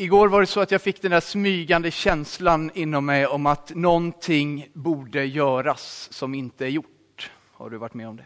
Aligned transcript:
Igår 0.00 0.28
var 0.28 0.40
det 0.40 0.46
så 0.46 0.60
att 0.60 0.70
jag 0.70 0.82
fick 0.82 1.02
den 1.02 1.10
där 1.10 1.20
smygande 1.20 1.90
känslan 1.90 2.70
inom 2.74 3.06
mig 3.06 3.26
om 3.26 3.46
att 3.46 3.74
någonting 3.74 4.68
borde 4.72 5.24
göras 5.24 6.08
som 6.12 6.34
inte 6.34 6.64
är 6.64 6.68
gjort. 6.68 7.30
Har 7.52 7.70
du 7.70 7.76
varit 7.76 7.94
med 7.94 8.08
om 8.08 8.16
det? 8.16 8.24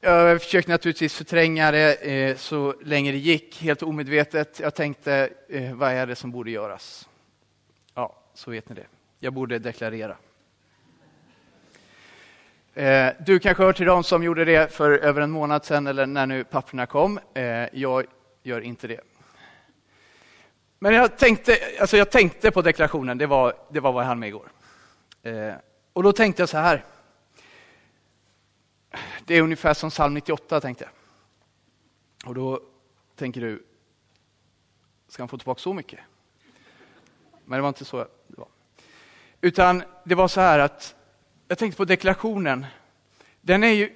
Jag 0.00 0.42
försökte 0.42 0.70
naturligtvis 0.70 1.14
förtränga 1.14 1.70
det 1.70 1.94
eh, 1.94 2.36
så 2.36 2.74
länge 2.84 3.12
det 3.12 3.18
gick, 3.18 3.62
helt 3.62 3.82
omedvetet. 3.82 4.60
Jag 4.60 4.74
tänkte, 4.74 5.28
eh, 5.48 5.74
vad 5.74 5.92
är 5.92 6.06
det 6.06 6.16
som 6.16 6.30
borde 6.30 6.50
göras? 6.50 7.08
Ja, 7.94 8.16
så 8.34 8.50
vet 8.50 8.68
ni 8.68 8.74
det. 8.74 8.86
Jag 9.18 9.32
borde 9.32 9.58
deklarera. 9.58 10.16
Eh, 12.74 13.08
du 13.26 13.38
kanske 13.38 13.62
hör 13.62 13.72
till 13.72 13.86
dem 13.86 14.04
som 14.04 14.22
gjorde 14.22 14.44
det 14.44 14.72
för 14.72 14.90
över 14.90 15.20
en 15.20 15.30
månad 15.30 15.64
sedan 15.64 15.86
eller 15.86 16.06
när 16.06 16.26
nu 16.26 16.44
papperna 16.44 16.86
kom. 16.86 17.20
Jag 17.72 18.06
gör 18.42 18.60
inte 18.60 18.86
det. 18.86 19.00
Men 20.78 20.94
jag 20.94 21.18
tänkte, 21.18 21.58
alltså 21.80 21.96
jag 21.96 22.10
tänkte 22.10 22.50
på 22.50 22.62
deklarationen, 22.62 23.18
det 23.18 23.26
var, 23.26 23.54
det 23.70 23.80
var 23.80 23.92
vad 23.92 24.02
jag 24.02 24.08
hann 24.08 24.18
med 24.18 24.28
igår. 24.28 24.52
Eh, 25.22 25.54
och 25.92 26.02
då 26.02 26.12
tänkte 26.12 26.42
jag 26.42 26.48
så 26.48 26.58
här. 26.58 26.84
Det 29.24 29.34
är 29.34 29.42
ungefär 29.42 29.74
som 29.74 29.90
psalm 29.90 30.14
98 30.14 30.60
tänkte 30.60 30.84
jag. 30.84 30.92
Och 32.28 32.34
då 32.34 32.60
tänker 33.16 33.40
du, 33.40 33.62
ska 35.08 35.22
han 35.22 35.28
få 35.28 35.38
tillbaka 35.38 35.60
så 35.60 35.72
mycket? 35.72 36.00
Men 37.44 37.56
det 37.58 37.62
var 37.62 37.68
inte 37.68 37.84
så 37.84 37.96
det 38.26 38.38
var. 38.38 38.48
Utan 39.40 39.82
det 40.04 40.14
var 40.14 40.28
så 40.28 40.40
här 40.40 40.58
att 40.58 40.94
jag 41.48 41.58
tänkte 41.58 41.76
på 41.76 41.84
deklarationen. 41.84 42.66
Den 43.40 43.64
är 43.64 43.68
ju, 43.68 43.94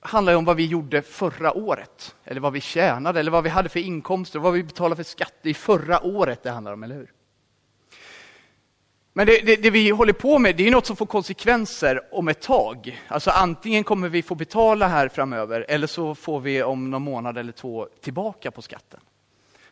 handlar 0.00 0.32
ju 0.32 0.36
om 0.36 0.44
vad 0.44 0.56
vi 0.56 0.66
gjorde 0.66 1.02
förra 1.02 1.52
året. 1.52 2.14
Eller 2.24 2.40
vad 2.40 2.52
vi 2.52 2.60
tjänade, 2.60 3.20
eller 3.20 3.30
vad 3.30 3.44
vi 3.44 3.50
hade 3.50 3.68
för 3.68 3.80
inkomster, 3.80 4.38
vad 4.38 4.52
vi 4.52 4.62
betalade 4.62 4.96
för 4.96 5.10
skatt. 5.10 5.34
i 5.42 5.54
förra 5.54 6.04
året 6.04 6.42
det 6.42 6.50
handlar 6.50 6.72
om, 6.72 6.82
eller 6.82 6.94
hur? 6.94 7.12
Men 9.12 9.26
det, 9.26 9.40
det, 9.40 9.56
det, 9.56 9.70
vi 9.70 9.90
håller 9.90 10.12
på 10.12 10.38
med 10.38 10.56
det 10.56 10.66
är 10.66 10.70
något 10.70 10.86
som 10.86 10.96
får 10.96 11.06
konsekvenser 11.06 12.14
om 12.14 12.28
ett 12.28 12.40
tag. 12.40 13.02
Alltså 13.08 13.30
antingen 13.30 13.84
kommer 13.84 14.08
vi 14.08 14.22
få 14.22 14.34
betala 14.34 14.88
här 14.88 15.08
framöver 15.08 15.66
eller 15.68 15.86
så 15.86 16.14
får 16.14 16.40
vi 16.40 16.62
om 16.62 16.90
någon 16.90 17.02
månad 17.02 17.38
eller 17.38 17.52
två 17.52 17.88
tillbaka 18.00 18.50
på 18.50 18.62
skatten. 18.62 19.00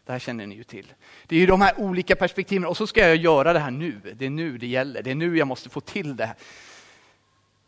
Det 0.07 0.13
här 0.13 0.19
känner 0.19 0.47
ni 0.47 0.55
ju 0.55 0.65
till. 0.65 0.93
Det 1.27 1.37
är 1.37 1.41
ju 1.41 1.47
de 1.47 1.61
här 1.61 1.81
olika 1.81 2.17
perspektiven 2.17 2.65
och 2.65 2.77
så 2.77 2.87
ska 2.87 3.01
jag 3.01 3.17
göra 3.17 3.53
det 3.53 3.59
här 3.59 3.71
nu. 3.71 4.01
Det 4.15 4.27
är 4.27 4.31
nu 4.31 4.59
det 4.59 4.67
gäller. 4.67 5.03
Det 5.03 5.11
är 5.11 5.15
nu 5.15 5.39
jag 5.39 5.49
måste 5.49 5.69
få 5.69 5.81
till 5.81 6.17
det 6.17 6.27
här 6.27 6.37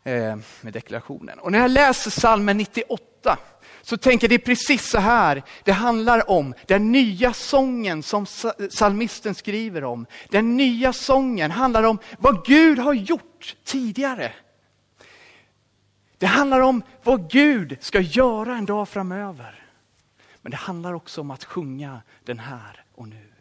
Eh, 0.03 0.37
med 0.61 0.73
deklarationen. 0.73 1.39
Och 1.39 1.51
när 1.51 1.59
jag 1.59 1.71
läser 1.71 2.11
salmen 2.11 2.57
98 2.57 3.37
så 3.81 3.97
tänker 3.97 4.25
jag 4.25 4.29
det 4.29 4.43
är 4.43 4.45
precis 4.45 4.89
så 4.89 4.99
här 4.99 5.43
det 5.63 5.71
handlar 5.71 6.29
om. 6.29 6.53
Den 6.67 6.91
nya 6.91 7.33
sången 7.33 8.03
som 8.03 8.25
salmisten 8.69 9.35
skriver 9.35 9.83
om. 9.83 10.05
Den 10.29 10.57
nya 10.57 10.93
sången 10.93 11.51
handlar 11.51 11.83
om 11.83 11.99
vad 12.19 12.45
Gud 12.45 12.79
har 12.79 12.93
gjort 12.93 13.55
tidigare. 13.63 14.33
Det 16.17 16.25
handlar 16.25 16.59
om 16.59 16.83
vad 17.03 17.31
Gud 17.31 17.77
ska 17.79 17.99
göra 17.99 18.57
en 18.57 18.65
dag 18.65 18.89
framöver. 18.89 19.65
Men 20.41 20.51
det 20.51 20.57
handlar 20.57 20.93
också 20.93 21.21
om 21.21 21.31
att 21.31 21.43
sjunga 21.43 22.01
den 22.23 22.39
här 22.39 22.83
och 22.95 23.07
nu. 23.07 23.31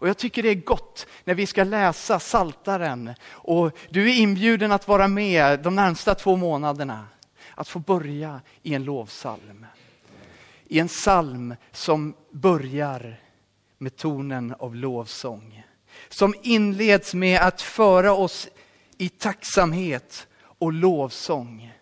Och 0.00 0.08
jag 0.08 0.18
tycker 0.18 0.42
det 0.42 0.48
är 0.48 0.54
gott 0.54 1.06
när 1.24 1.34
vi 1.34 1.46
ska 1.46 1.64
läsa 1.64 2.20
Saltaren 2.20 3.14
och 3.22 3.78
du 3.90 4.10
är 4.10 4.14
inbjuden 4.14 4.72
att 4.72 4.88
vara 4.88 5.08
med 5.08 5.60
de 5.60 5.74
närmsta 5.74 6.14
två 6.14 6.36
månaderna. 6.36 7.06
Att 7.54 7.68
få 7.68 7.78
börja 7.78 8.40
i 8.62 8.74
en 8.74 8.84
lovsalm. 8.84 9.66
I 10.64 10.78
en 10.78 10.88
psalm 10.88 11.54
som 11.72 12.14
börjar 12.30 13.20
med 13.78 13.96
tonen 13.96 14.54
av 14.58 14.76
lovsång. 14.76 15.62
Som 16.08 16.34
inleds 16.42 17.14
med 17.14 17.40
att 17.40 17.62
föra 17.62 18.12
oss 18.12 18.48
i 18.98 19.08
tacksamhet 19.08 20.26
och 20.42 20.72
lovsång 20.72 21.72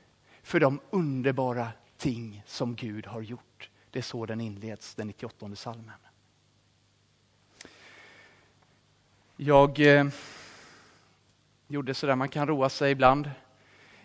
för 0.43 0.61
de 0.61 0.81
underbara 0.91 1.69
ting 1.97 2.43
som 2.47 2.75
Gud 2.75 3.07
har 3.07 3.21
gjort. 3.21 3.71
Det 3.91 3.99
är 3.99 4.03
så 4.03 4.27
den 4.27 4.41
inleds, 4.41 4.95
den 4.95 5.07
98 5.07 5.57
salmen. 5.57 5.95
Jag 9.41 9.81
eh, 9.81 10.07
gjorde 11.69 11.95
sådär, 11.95 12.17
man 12.17 12.29
kan 12.29 12.47
roa 12.47 12.69
sig 12.69 12.93
ibland. 12.93 13.31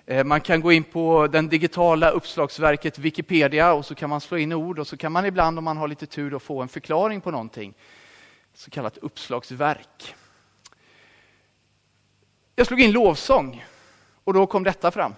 Eh, 0.05 0.23
man 0.23 0.41
kan 0.41 0.61
gå 0.61 0.71
in 0.71 0.83
på 0.83 1.27
den 1.27 1.49
digitala 1.49 2.09
uppslagsverket 2.09 2.99
Wikipedia 2.99 3.73
och 3.73 3.85
så 3.85 3.95
kan 3.95 4.09
man 4.09 4.21
slå 4.21 4.37
in 4.37 4.53
ord 4.53 4.79
och 4.79 4.87
så 4.87 4.97
kan 4.97 5.11
man 5.11 5.25
ibland 5.25 5.57
om 5.57 5.63
man 5.63 5.77
har 5.77 5.87
lite 5.87 6.05
tur 6.05 6.39
få 6.39 6.61
en 6.61 6.67
förklaring 6.67 7.21
på 7.21 7.31
någonting. 7.31 7.73
Så 8.53 8.71
kallat 8.71 8.97
uppslagsverk. 8.97 10.15
Jag 12.55 12.67
slog 12.67 12.81
in 12.81 12.91
lovsång 12.91 13.65
och 14.23 14.33
då 14.33 14.47
kom 14.47 14.63
detta 14.63 14.91
fram. 14.91 15.13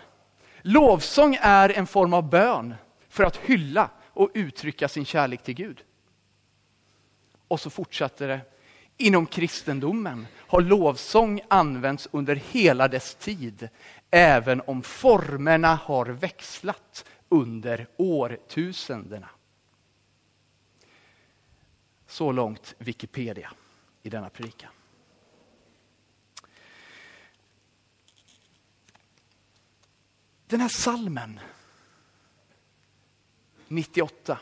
Lovsång 0.62 1.38
är 1.42 1.70
en 1.70 1.88
form 1.88 2.14
av 2.14 2.30
bön 2.30 2.76
för 3.10 3.24
att 3.24 3.38
hylla 3.38 3.90
och 4.04 4.32
uttrycka 4.34 4.88
sin 4.88 5.06
kärlek 5.06 5.44
till 5.44 5.56
Gud. 5.56 5.84
Och 7.48 7.60
så 7.60 7.70
fortsatte 7.70 8.28
det 8.28 8.42
Inom 8.98 9.26
kristendomen 9.26 10.28
har 10.38 10.62
lovsång 10.62 11.42
använts 11.48 12.08
under 12.12 12.36
hela 12.36 12.88
dess 12.88 13.16
tid, 13.16 13.70
även 14.12 14.62
om 14.62 14.84
formerna 14.84 15.76
har 15.76 16.06
växlat 16.06 17.06
under 17.30 17.88
årtusendena. 17.98 19.30
Så 22.08 22.32
långt 22.32 22.76
Wikipedia 22.78 23.52
i 24.04 24.10
denna 24.10 24.30
predikan. 24.30 24.72
Den 30.48 30.62
här 30.62 30.70
salmen 30.70 31.40
98. 33.68 34.40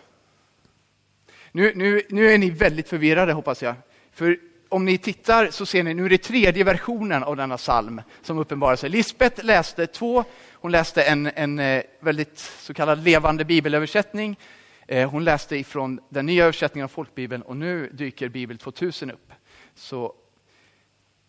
Nu, 1.52 1.74
nu, 1.76 2.02
nu 2.10 2.32
är 2.32 2.38
ni 2.38 2.50
väldigt 2.50 2.90
förvirrade 2.90 3.34
hoppas 3.34 3.62
jag. 3.62 3.76
För 4.14 4.38
om 4.70 4.86
ni 4.86 4.98
tittar 4.98 5.50
så 5.52 5.66
ser 5.66 5.84
ni, 5.84 5.94
nu 5.94 6.06
är 6.06 6.10
det 6.10 6.18
tredje 6.18 6.64
versionen 6.64 7.24
av 7.24 7.36
denna 7.36 7.58
psalm 7.58 8.02
som 8.22 8.38
uppenbarar 8.38 8.76
sig. 8.76 8.90
Lisbeth 8.90 9.46
läste 9.46 9.88
två, 9.88 10.24
hon 10.52 10.72
läste 10.72 11.04
en, 11.04 11.32
en 11.36 11.60
eh, 11.60 11.84
väldigt 12.00 12.40
så 12.40 12.74
kallad 12.74 13.04
levande 13.04 13.46
bibelöversättning. 13.46 14.40
Eh, 14.88 15.10
hon 15.10 15.24
läste 15.24 15.56
ifrån 15.56 16.00
den 16.10 16.26
nya 16.26 16.44
översättningen 16.44 16.84
av 16.84 16.88
folkbibeln 16.88 17.42
och 17.42 17.58
nu 17.58 17.90
dyker 17.94 18.30
Bibel 18.30 18.58
2000 18.58 19.12
upp. 19.12 19.32
Så 19.76 20.14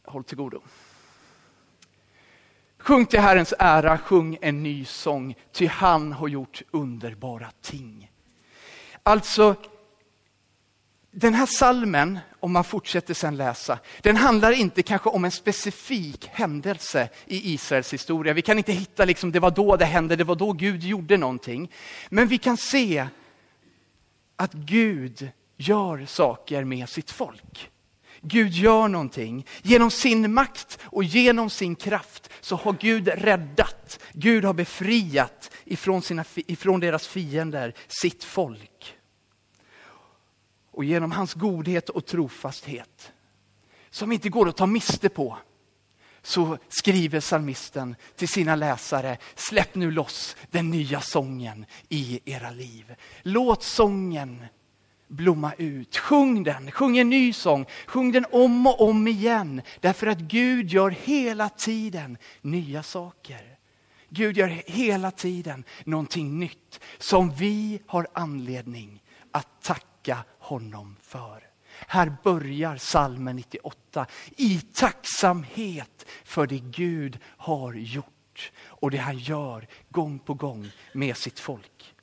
håll 0.04 0.24
till 0.24 0.36
godo. 0.36 0.60
Sjung 2.78 3.06
till 3.06 3.20
Herrens 3.20 3.54
ära, 3.58 3.98
sjung 3.98 4.38
en 4.40 4.62
ny 4.62 4.84
sång, 4.84 5.34
ty 5.52 5.66
han 5.66 6.12
har 6.12 6.28
gjort 6.28 6.62
underbara 6.70 7.50
ting. 7.60 8.10
Alltså, 9.02 9.54
den 11.14 11.34
här 11.34 11.46
salmen, 11.46 12.18
om 12.40 12.52
man 12.52 12.64
fortsätter 12.64 13.14
sen 13.14 13.36
läsa, 13.36 13.78
den 14.00 14.16
handlar 14.16 14.52
inte 14.52 14.82
kanske 14.82 15.08
om 15.08 15.24
en 15.24 15.30
specifik 15.30 16.28
händelse 16.32 17.08
i 17.26 17.54
Israels 17.54 17.92
historia. 17.92 18.32
Vi 18.32 18.42
kan 18.42 18.58
inte 18.58 18.72
hitta 18.72 19.04
liksom, 19.04 19.32
det 19.32 19.40
var 19.40 19.50
då 19.50 19.76
det 19.76 19.84
hände, 19.84 20.16
det 20.16 20.24
var 20.24 20.34
då 20.34 20.52
Gud 20.52 20.82
gjorde 20.82 21.16
någonting. 21.16 21.70
Men 22.08 22.28
vi 22.28 22.38
kan 22.38 22.56
se 22.56 23.06
att 24.36 24.52
Gud 24.52 25.30
gör 25.56 26.06
saker 26.06 26.64
med 26.64 26.88
sitt 26.88 27.10
folk. 27.10 27.70
Gud 28.20 28.52
gör 28.52 28.88
någonting. 28.88 29.46
Genom 29.62 29.90
sin 29.90 30.34
makt 30.34 30.78
och 30.82 31.04
genom 31.04 31.50
sin 31.50 31.76
kraft 31.76 32.30
så 32.40 32.56
har 32.56 32.76
Gud 32.80 33.08
räddat, 33.08 34.00
Gud 34.12 34.44
har 34.44 34.54
befriat 34.54 35.50
ifrån, 35.64 36.02
sina, 36.02 36.24
ifrån 36.34 36.80
deras 36.80 37.06
fiender 37.06 37.74
sitt 37.88 38.24
folk 38.24 38.73
och 40.74 40.84
genom 40.84 41.12
hans 41.12 41.34
godhet 41.34 41.88
och 41.88 42.06
trofasthet, 42.06 43.12
som 43.90 44.12
inte 44.12 44.28
går 44.28 44.48
att 44.48 44.56
ta 44.56 44.66
miste 44.66 45.08
på, 45.08 45.38
så 46.22 46.58
skriver 46.68 47.20
psalmisten 47.20 47.96
till 48.16 48.28
sina 48.28 48.56
läsare, 48.56 49.16
släpp 49.34 49.74
nu 49.74 49.90
loss 49.90 50.36
den 50.50 50.70
nya 50.70 51.00
sången 51.00 51.66
i 51.88 52.20
era 52.24 52.50
liv. 52.50 52.94
Låt 53.22 53.62
sången 53.62 54.44
blomma 55.08 55.52
ut. 55.58 55.96
Sjung 55.96 56.42
den, 56.42 56.70
sjung 56.70 56.98
en 56.98 57.10
ny 57.10 57.32
sång, 57.32 57.66
sjung 57.86 58.12
den 58.12 58.26
om 58.32 58.66
och 58.66 58.80
om 58.88 59.08
igen. 59.08 59.62
Därför 59.80 60.06
att 60.06 60.18
Gud 60.18 60.70
gör 60.70 60.90
hela 60.90 61.48
tiden 61.48 62.18
nya 62.42 62.82
saker. 62.82 63.58
Gud 64.08 64.36
gör 64.36 64.48
hela 64.66 65.10
tiden 65.10 65.64
någonting 65.84 66.38
nytt 66.38 66.80
som 66.98 67.30
vi 67.30 67.80
har 67.86 68.06
anledning 68.12 69.02
att 69.30 69.62
tacka 69.62 69.94
tacka 70.04 70.24
honom 70.44 70.96
för. 71.02 71.48
Här 71.86 72.16
börjar 72.22 72.76
salmen 72.76 73.36
98 73.36 74.06
i 74.36 74.60
tacksamhet 74.60 76.06
för 76.24 76.46
det 76.46 76.58
Gud 76.58 77.18
har 77.24 77.74
gjort 77.74 78.52
och 78.62 78.90
det 78.90 78.98
han 78.98 79.18
gör 79.18 79.66
gång 79.90 80.18
på 80.18 80.34
gång 80.34 80.70
med 80.92 81.16
sitt 81.16 81.40
folk. 81.40 81.94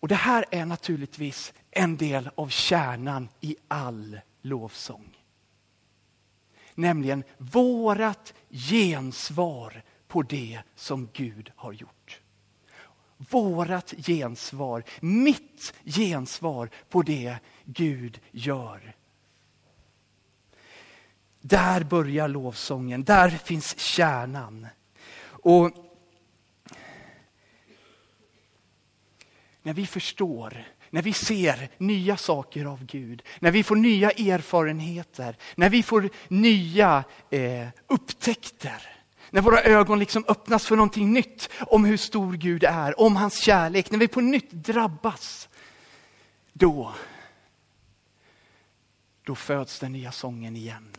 Och 0.00 0.08
det 0.08 0.14
här 0.14 0.44
är 0.50 0.64
naturligtvis 0.64 1.52
en 1.70 1.96
del 1.96 2.30
av 2.34 2.48
kärnan 2.48 3.28
i 3.40 3.56
all 3.68 4.20
lovsång. 4.42 5.16
Nämligen 6.74 7.24
vårat 7.38 8.34
gensvar 8.50 9.82
på 10.08 10.22
det 10.22 10.62
som 10.74 11.08
Gud 11.12 11.52
har 11.56 11.72
gjort. 11.72 12.20
Vårat 13.28 13.94
gensvar, 13.96 14.84
mitt 15.00 15.74
gensvar 15.84 16.70
på 16.88 17.02
det 17.02 17.36
Gud 17.64 18.20
gör. 18.30 18.94
Där 21.40 21.84
börjar 21.84 22.28
lovsången, 22.28 23.04
där 23.04 23.28
finns 23.28 23.78
kärnan. 23.78 24.66
Och 25.22 25.70
när 29.62 29.74
vi 29.74 29.86
förstår, 29.86 30.64
när 30.90 31.02
vi 31.02 31.12
ser 31.12 31.68
nya 31.78 32.16
saker 32.16 32.64
av 32.64 32.84
Gud, 32.84 33.22
när 33.38 33.50
vi 33.50 33.62
får 33.62 33.76
nya 33.76 34.10
erfarenheter, 34.10 35.36
när 35.54 35.70
vi 35.70 35.82
får 35.82 36.10
nya 36.28 37.04
eh, 37.30 37.68
upptäckter, 37.86 38.99
när 39.30 39.40
våra 39.40 39.62
ögon 39.62 39.98
liksom 39.98 40.24
öppnas 40.28 40.66
för 40.66 40.76
någonting 40.76 41.12
nytt 41.12 41.48
om 41.60 41.84
hur 41.84 41.96
stor 41.96 42.32
Gud 42.32 42.64
är, 42.64 43.00
om 43.00 43.16
hans 43.16 43.42
kärlek, 43.42 43.90
när 43.90 43.98
vi 43.98 44.08
på 44.08 44.20
nytt 44.20 44.50
drabbas, 44.50 45.48
då, 46.52 46.94
då 49.24 49.34
föds 49.34 49.78
den 49.78 49.92
nya 49.92 50.12
sången 50.12 50.56
igen. 50.56 50.96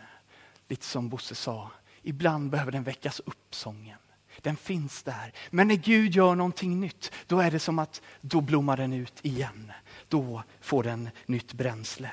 Lite 0.68 0.86
som 0.86 1.10
Bosse 1.10 1.36
sa, 1.36 1.72
ibland 2.02 2.50
behöver 2.50 2.72
den 2.72 2.84
väckas 2.84 3.20
upp, 3.20 3.56
sången. 3.56 3.98
Den 4.42 4.56
finns 4.56 5.04
där. 5.04 5.34
Men 5.50 5.68
när 5.68 5.76
Gud 5.76 6.16
gör 6.16 6.36
någonting 6.36 6.80
nytt, 6.80 7.12
då 7.28 7.40
är 7.40 7.52
det 7.52 7.60
som 7.60 7.80
att 7.80 8.02
då 8.22 8.42
blommar 8.42 8.78
den 8.78 8.94
ut 8.94 9.14
igen. 9.22 9.72
Då 10.08 10.44
får 10.62 10.84
den 10.84 11.10
nytt 11.26 11.54
bränsle. 11.54 12.12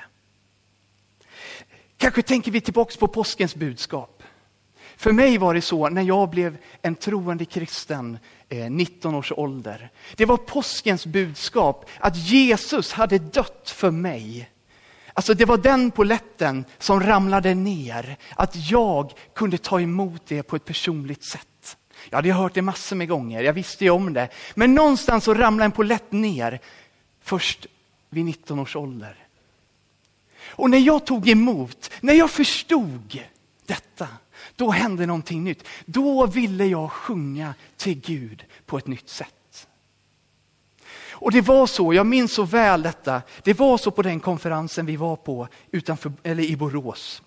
Kanske 1.96 2.22
tänker 2.22 2.50
vi 2.50 2.60
tillbaks 2.60 2.96
på 2.96 3.08
påskens 3.08 3.54
budskap. 3.54 4.17
För 4.98 5.12
mig 5.12 5.38
var 5.38 5.54
det 5.54 5.62
så 5.62 5.88
när 5.88 6.02
jag 6.02 6.30
blev 6.30 6.56
en 6.82 6.94
troende 6.94 7.44
kristen, 7.44 8.18
eh, 8.48 8.70
19 8.70 9.14
års 9.14 9.32
ålder. 9.32 9.90
Det 10.16 10.24
var 10.24 10.36
påskens 10.36 11.06
budskap 11.06 11.90
att 11.98 12.16
Jesus 12.16 12.92
hade 12.92 13.18
dött 13.18 13.72
för 13.76 13.90
mig. 13.90 14.50
Alltså 15.12 15.34
det 15.34 15.44
var 15.44 15.56
den 15.56 15.90
poletten 15.90 16.64
som 16.78 17.00
ramlade 17.00 17.54
ner, 17.54 18.16
att 18.36 18.70
jag 18.70 19.12
kunde 19.34 19.58
ta 19.58 19.80
emot 19.80 20.22
det 20.26 20.42
på 20.42 20.56
ett 20.56 20.64
personligt 20.64 21.24
sätt. 21.24 21.76
Jag 22.10 22.18
hade 22.18 22.32
hört 22.32 22.54
det 22.54 22.62
massor 22.62 22.96
med 22.96 23.08
gånger, 23.08 23.42
jag 23.42 23.52
visste 23.52 23.84
ju 23.84 23.90
om 23.90 24.12
det. 24.12 24.28
Men 24.54 24.74
någonstans 24.74 25.24
så 25.24 25.34
ramlade 25.34 25.64
en 25.64 25.72
polett 25.72 26.12
ner 26.12 26.60
först 27.20 27.66
vid 28.10 28.24
19 28.24 28.58
års 28.58 28.76
ålder. 28.76 29.16
Och 30.46 30.70
när 30.70 30.78
jag 30.78 31.06
tog 31.06 31.28
emot, 31.28 31.90
när 32.00 32.14
jag 32.14 32.30
förstod 32.30 33.22
detta, 33.66 34.08
då 34.58 34.70
hände 34.70 35.06
någonting 35.06 35.44
nytt. 35.44 35.64
Då 35.86 36.26
ville 36.26 36.66
jag 36.66 36.92
sjunga 36.92 37.54
till 37.76 38.00
Gud 38.00 38.44
på 38.66 38.78
ett 38.78 38.86
nytt 38.86 39.08
sätt. 39.08 39.68
Och 41.10 41.32
det 41.32 41.40
var 41.40 41.66
så, 41.66 41.94
jag 41.94 42.06
minns 42.06 42.32
så 42.32 42.42
väl 42.42 42.82
detta, 42.82 43.22
det 43.42 43.58
var 43.58 43.78
så 43.78 43.90
på 43.90 44.02
den 44.02 44.20
konferensen 44.20 44.86
vi 44.86 44.96
var 44.96 45.16
på 45.16 45.48
utanför, 45.70 46.12
eller 46.22 46.42
i 46.42 46.56
Borås. 46.56 47.22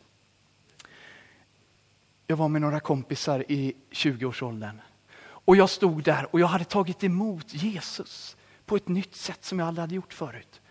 Jag 2.27 2.37
var 2.37 2.47
med 2.47 2.61
några 2.61 2.79
kompisar 2.79 3.45
i 3.51 3.73
20-årsåldern. 3.91 4.81
Och 5.21 5.55
jag 5.55 5.69
stod 5.69 6.03
där 6.03 6.27
och 6.31 6.39
jag 6.39 6.47
hade 6.47 6.65
tagit 6.65 7.03
emot 7.03 7.53
Jesus 7.53 8.37
på 8.65 8.75
ett 8.75 8.87
nytt 8.87 9.15
sätt 9.15 9.45
som 9.45 9.59
jag 9.59 9.67
aldrig 9.67 9.81
hade 9.81 9.95
gjort 9.95 10.13
förut. 10.13 10.61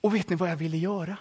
Och 0.00 0.14
vet 0.14 0.28
ni 0.28 0.36
vad 0.36 0.50
jag 0.50 0.56
ville 0.56 0.76
göra? 0.76 1.16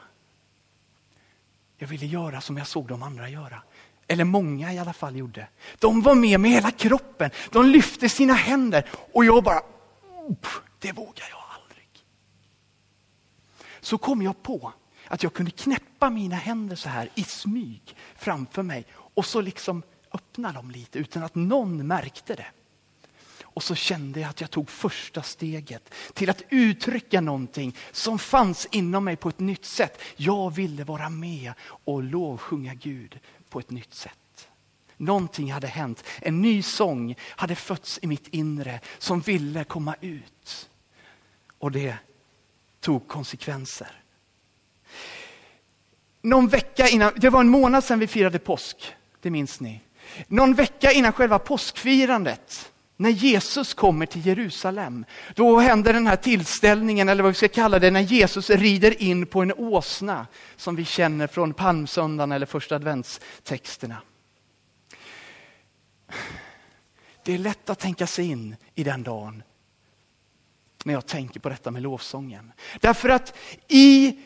Jag 1.78 1.88
ville 1.88 2.06
göra 2.06 2.42
som 2.42 2.58
jag 2.58 2.68
såg 2.68 2.88
de 2.88 3.04
andra 3.04 3.30
göra. 3.30 3.62
Eller 4.08 4.24
många 4.24 4.74
i 4.74 4.80
alla 4.80 4.94
fall 4.94 5.16
gjorde. 5.16 5.48
De 5.80 6.02
var 6.02 6.16
med 6.16 6.40
med 6.40 6.52
hela 6.52 6.72
kroppen. 6.72 7.30
De 7.52 7.66
lyfte 7.66 8.10
sina 8.10 8.34
händer 8.34 8.90
och 9.14 9.26
jag 9.26 9.44
bara, 9.44 9.62
det 10.80 10.92
vågar 10.92 11.28
jag 11.30 11.44
aldrig. 11.62 11.90
Så 13.82 13.98
kom 13.98 14.22
jag 14.22 14.44
på 14.44 14.74
att 15.08 15.24
jag 15.24 15.34
kunde 15.34 15.52
knäppa 15.52 16.10
mina 16.10 16.36
händer 16.36 16.76
så 16.76 16.90
här 16.90 17.10
i 17.16 17.24
smyg 17.24 17.96
framför 18.16 18.64
mig 18.64 18.86
och 18.94 19.26
så 19.26 19.42
liksom 19.42 19.84
öppna 20.14 20.52
dem 20.52 20.72
lite 20.72 21.00
utan 21.00 21.24
att 21.24 21.36
någon 21.36 21.88
märkte 21.88 22.36
det. 22.36 22.48
Och 23.54 23.64
så 23.64 23.76
kände 23.76 24.20
jag 24.20 24.30
att 24.30 24.42
jag 24.42 24.52
tog 24.52 24.70
första 24.70 25.22
steget 25.22 25.94
till 26.14 26.30
att 26.30 26.44
uttrycka 26.50 27.22
någonting 27.22 27.76
som 27.92 28.20
fanns 28.20 28.68
inom 28.72 29.04
mig 29.04 29.16
på 29.16 29.30
ett 29.30 29.40
nytt 29.40 29.66
sätt. 29.66 30.02
Jag 30.16 30.56
ville 30.56 30.84
vara 30.84 31.10
med 31.10 31.54
och 31.62 32.04
lovsjunga 32.04 32.74
Gud 32.74 33.20
på 33.54 33.60
ett 33.60 33.72
nytt 33.72 33.94
sätt. 33.94 34.50
Någonting 34.98 35.52
hade 35.52 35.68
hänt. 35.68 36.04
En 36.22 36.42
ny 36.42 36.62
sång 36.62 37.16
hade 37.22 37.56
fötts 37.56 38.00
i 38.02 38.08
mitt 38.08 38.28
inre 38.28 38.80
som 38.98 39.22
ville 39.22 39.64
komma 39.64 39.96
ut. 40.02 40.70
Och 41.58 41.72
det 41.72 41.96
tog 42.80 43.08
konsekvenser. 43.08 44.02
Någon 46.22 46.48
vecka 46.48 46.88
innan, 46.88 47.14
det 47.16 47.30
var 47.30 47.40
en 47.40 47.50
månad 47.50 47.84
sedan 47.84 48.00
vi 48.00 48.08
firade 48.08 48.40
påsk, 48.40 48.96
det 49.22 49.30
minns 49.30 49.60
ni. 49.60 49.82
Någon 50.28 50.54
vecka 50.54 50.92
innan 50.92 51.14
själva 51.14 51.40
påskfirandet, 51.40 52.73
när 53.04 53.10
Jesus 53.10 53.74
kommer 53.74 54.06
till 54.06 54.26
Jerusalem, 54.26 55.06
då 55.36 55.60
händer 55.60 55.94
den 55.94 56.08
här 56.08 56.16
tillställningen, 56.16 57.10
eller 57.10 57.24
vad 57.24 57.32
vi 57.32 57.36
ska 57.36 57.48
kalla 57.48 57.80
det, 57.80 57.92
när 57.92 58.02
Jesus 58.02 58.50
rider 58.50 59.02
in 59.02 59.26
på 59.26 59.42
en 59.42 59.54
åsna, 59.54 60.28
som 60.56 60.76
vi 60.76 60.86
känner 60.86 61.28
från 61.28 61.54
palmsöndagen 61.54 62.32
eller 62.32 62.46
första 62.46 62.76
adventstexterna. 62.76 64.02
Det 67.24 67.34
är 67.34 67.38
lätt 67.38 67.70
att 67.70 67.80
tänka 67.80 68.08
sig 68.08 68.26
in 68.26 68.56
i 68.76 68.84
den 68.84 69.04
dagen 69.04 69.44
när 70.86 70.94
jag 70.94 71.06
tänker 71.06 71.40
på 71.40 71.50
detta 71.50 71.72
med 71.72 71.82
lovsången. 71.82 72.52
Därför 72.80 73.10
att 73.10 73.38
i, 73.68 74.18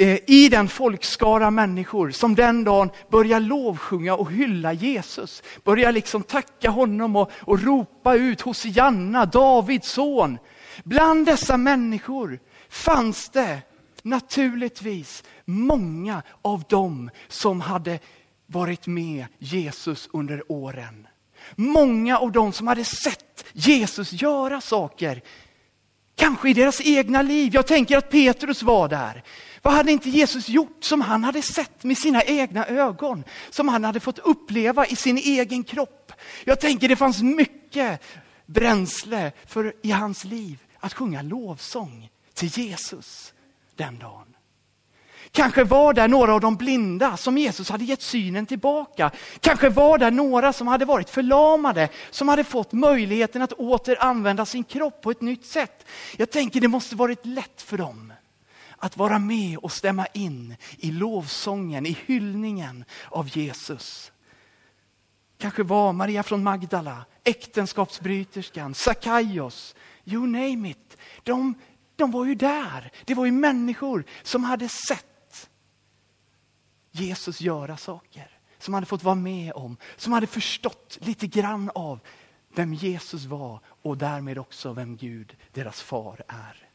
Eh, 0.00 0.18
i 0.26 0.48
den 0.48 0.68
folkskara 0.68 1.50
människor 1.50 2.10
som 2.10 2.34
den 2.34 2.64
dagen 2.64 2.90
börjar 3.10 3.40
lovsjunga 3.40 4.14
och 4.14 4.32
hylla 4.32 4.72
Jesus, 4.72 5.42
börjar 5.64 5.92
liksom 5.92 6.22
tacka 6.22 6.70
honom 6.70 7.16
och, 7.16 7.30
och 7.40 7.62
ropa 7.62 8.14
ut 8.14 8.40
Hosianna, 8.40 9.26
Davids 9.26 9.88
son. 9.88 10.38
Bland 10.84 11.26
dessa 11.26 11.56
människor 11.56 12.40
fanns 12.68 13.28
det 13.28 13.62
naturligtvis 14.02 15.24
många 15.44 16.22
av 16.42 16.64
dem 16.68 17.10
som 17.28 17.60
hade 17.60 17.98
varit 18.46 18.86
med 18.86 19.26
Jesus 19.38 20.08
under 20.12 20.52
åren. 20.52 21.06
Många 21.56 22.18
av 22.18 22.32
dem 22.32 22.52
som 22.52 22.66
hade 22.66 22.84
sett 22.84 23.44
Jesus 23.52 24.12
göra 24.12 24.60
saker 24.60 25.22
Kanske 26.20 26.50
i 26.50 26.54
deras 26.54 26.80
egna 26.80 27.22
liv. 27.22 27.50
Jag 27.54 27.66
tänker 27.66 27.96
att 27.98 28.10
Petrus 28.10 28.62
var 28.62 28.88
där. 28.88 29.22
Vad 29.62 29.74
hade 29.74 29.92
inte 29.92 30.10
Jesus 30.10 30.48
gjort 30.48 30.84
som 30.84 31.00
han 31.00 31.24
hade 31.24 31.42
sett 31.42 31.84
med 31.84 31.98
sina 31.98 32.22
egna 32.22 32.66
ögon? 32.66 33.24
Som 33.50 33.68
han 33.68 33.84
hade 33.84 34.00
fått 34.00 34.18
uppleva 34.18 34.86
i 34.86 34.96
sin 34.96 35.18
egen 35.18 35.64
kropp. 35.64 36.12
Jag 36.44 36.60
tänker 36.60 36.88
det 36.88 36.96
fanns 36.96 37.22
mycket 37.22 38.02
bränsle 38.46 39.32
för, 39.46 39.74
i 39.82 39.90
hans 39.90 40.24
liv 40.24 40.58
att 40.78 40.94
sjunga 40.94 41.22
lovsång 41.22 42.10
till 42.34 42.58
Jesus 42.58 43.32
den 43.76 43.98
dagen. 43.98 44.26
Kanske 45.32 45.64
var 45.64 45.92
där 45.92 46.08
några 46.08 46.34
av 46.34 46.40
de 46.40 46.56
blinda 46.56 47.16
som 47.16 47.38
Jesus 47.38 47.70
hade 47.70 47.84
gett 47.84 48.02
synen 48.02 48.46
tillbaka. 48.46 49.10
Kanske 49.40 49.68
var 49.68 49.98
där 49.98 50.10
några 50.10 50.52
som 50.52 50.66
hade 50.66 50.84
varit 50.84 51.10
förlamade, 51.10 51.88
som 52.10 52.28
hade 52.28 52.44
fått 52.44 52.72
möjligheten 52.72 53.42
att 53.42 53.52
åter 53.52 53.96
använda 54.00 54.46
sin 54.46 54.64
kropp 54.64 55.02
på 55.02 55.10
ett 55.10 55.20
nytt 55.20 55.46
sätt. 55.46 55.86
Jag 56.16 56.30
tänker 56.30 56.60
det 56.60 56.68
måste 56.68 56.96
varit 56.96 57.26
lätt 57.26 57.62
för 57.62 57.78
dem 57.78 58.12
att 58.80 58.96
vara 58.96 59.18
med 59.18 59.58
och 59.58 59.72
stämma 59.72 60.06
in 60.06 60.56
i 60.78 60.90
lovsången, 60.90 61.86
i 61.86 61.98
hyllningen 62.06 62.84
av 63.08 63.36
Jesus. 63.36 64.12
Kanske 65.38 65.62
var 65.62 65.92
Maria 65.92 66.22
från 66.22 66.42
Magdala, 66.42 67.04
äktenskapsbryterskan, 67.24 68.74
Sakaios, 68.74 69.74
you 70.04 70.26
name 70.26 70.70
it. 70.70 70.96
De, 71.22 71.54
de 71.96 72.10
var 72.10 72.24
ju 72.24 72.34
där. 72.34 72.92
Det 73.04 73.14
var 73.14 73.24
ju 73.24 73.32
människor 73.32 74.04
som 74.22 74.44
hade 74.44 74.68
sett 74.68 75.50
Jesus 76.90 77.40
göra 77.40 77.76
saker. 77.76 78.38
Som 78.58 78.74
hade 78.74 78.86
fått 78.86 79.02
vara 79.02 79.14
med 79.14 79.52
om, 79.52 79.76
som 79.96 80.12
hade 80.12 80.26
förstått 80.26 80.98
lite 81.00 81.26
grann 81.26 81.70
av 81.74 82.00
vem 82.54 82.74
Jesus 82.74 83.24
var 83.24 83.60
och 83.82 83.98
därmed 83.98 84.38
också 84.38 84.72
vem 84.72 84.96
Gud, 84.96 85.36
deras 85.52 85.82
far, 85.82 86.22
är. 86.28 86.69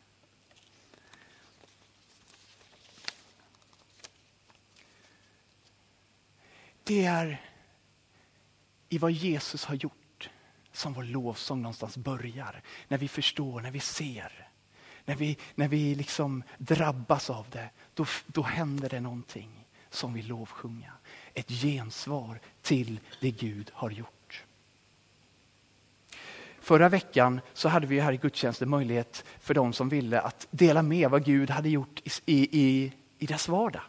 Det 6.87 7.05
är 7.05 7.41
i 8.89 8.97
vad 8.97 9.11
Jesus 9.11 9.65
har 9.65 9.75
gjort 9.75 10.29
som 10.71 10.93
vår 10.93 11.03
lovsång 11.03 11.61
någonstans 11.61 11.97
börjar. 11.97 12.61
När 12.87 12.97
vi 12.97 13.07
förstår, 13.07 13.61
när 13.61 13.71
vi 13.71 13.79
ser. 13.79 14.49
när 15.05 15.15
vi, 15.15 15.37
när 15.55 15.67
vi 15.67 15.95
liksom 15.95 16.43
drabbas 16.57 17.29
av 17.29 17.45
det, 17.51 17.69
då, 17.93 18.05
då 18.27 18.41
händer 18.41 18.89
det 18.89 18.99
någonting 18.99 19.65
som 19.89 20.13
vi 20.13 20.21
lovsjunga. 20.21 20.91
Ett 21.33 21.49
gensvar 21.49 22.39
till 22.61 22.99
det 23.21 23.31
Gud 23.31 23.71
har 23.73 23.89
gjort. 23.89 24.43
Förra 26.59 26.89
veckan 26.89 27.41
så 27.53 27.69
hade 27.69 27.87
vi 27.87 27.99
här 27.99 28.13
i 28.13 28.17
gudstjänsten 28.17 28.69
möjlighet 28.69 29.25
för 29.39 29.53
de 29.53 29.73
som 29.73 29.89
ville 29.89 30.21
att 30.21 30.47
dela 30.51 30.81
med 30.81 31.09
vad 31.09 31.25
Gud 31.25 31.49
hade 31.49 31.69
gjort 31.69 32.01
i, 32.25 32.33
i, 32.35 32.93
i 33.19 33.25
deras 33.25 33.47
vardag. 33.47 33.83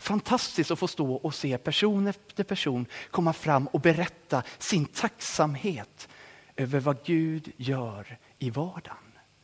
Fantastiskt 0.00 0.70
att 0.70 0.78
få 0.78 0.88
stå 0.88 1.14
och 1.14 1.34
se 1.34 1.58
person 1.58 2.06
efter 2.06 2.44
person 2.44 2.86
komma 3.10 3.32
fram 3.32 3.66
och 3.66 3.80
berätta 3.80 4.42
sin 4.58 4.84
tacksamhet 4.86 6.08
över 6.56 6.80
vad 6.80 7.04
Gud 7.04 7.52
gör 7.56 8.18
i 8.38 8.50
vardagen. 8.50 8.96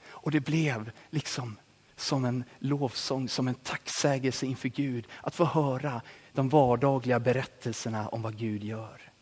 Och 0.09 0.31
det 0.31 0.41
blev 0.41 0.91
liksom 1.11 1.57
som 1.97 2.25
en 2.25 2.45
lovsång, 2.59 3.29
som 3.29 3.49
en 3.49 3.55
tacksägelse 3.55 4.47
inför 4.47 4.69
Gud. 4.69 5.07
Att 5.21 5.35
få 5.35 5.45
höra 5.45 6.03
de 6.33 6.49
vardagliga 6.49 7.21
berättelserna 7.21 8.09
om 8.09 8.23
vad 8.23 8.39
Gud 8.39 8.65
gör. 8.65 9.13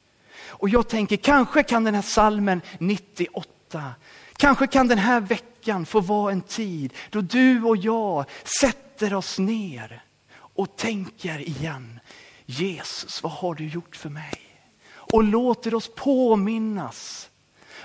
Och 0.47 0.69
jag 0.69 0.89
tänker, 0.89 1.17
kanske 1.17 1.63
kan 1.63 1.85
den 1.85 1.95
här 1.95 2.03
salmen 2.03 2.61
98, 2.79 3.95
kanske 4.37 4.67
kan 4.67 4.89
den 4.89 4.99
här 4.99 5.21
veckan 5.21 5.87
få 5.87 6.01
vara 6.01 6.33
en 6.33 6.43
tid 6.43 6.95
då 7.11 7.21
du 7.21 7.63
och 7.63 7.77
jag 7.77 8.25
sätter 8.61 9.15
oss 9.15 9.39
ner 9.39 10.05
och 10.55 10.77
tänker 10.77 11.39
igen. 11.39 12.01
Jesus, 12.47 13.23
vad 13.23 13.33
har 13.33 13.55
du 13.55 13.69
gjort 13.69 13.97
för 13.97 14.11
mig? 14.11 14.41
Och 14.87 15.25
låter 15.25 15.75
oss 15.75 15.91
påminnas 15.97 17.31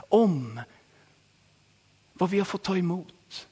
om 0.10 0.62
vad 2.14 2.30
vi 2.30 2.38
har 2.38 2.46
fått 2.46 2.64
ta 2.64 2.78
emot. 2.78 3.48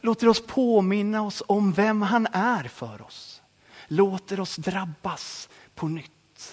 Låter 0.00 0.28
oss 0.28 0.42
påminna 0.46 1.22
oss 1.22 1.42
om 1.46 1.72
vem 1.72 2.02
han 2.02 2.26
är 2.32 2.64
för 2.64 3.02
oss. 3.02 3.42
Låter 3.88 4.40
oss 4.40 4.56
drabbas 4.56 5.48
på 5.74 5.88
nytt 5.88 6.52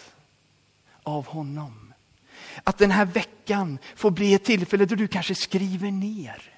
av 1.03 1.27
honom. 1.27 1.93
Att 2.63 2.77
den 2.77 2.91
här 2.91 3.05
veckan 3.05 3.79
får 3.95 4.11
bli 4.11 4.33
ett 4.33 4.43
tillfälle 4.43 4.85
då 4.85 4.95
du 4.95 5.07
kanske 5.07 5.35
skriver 5.35 5.91
ner. 5.91 6.56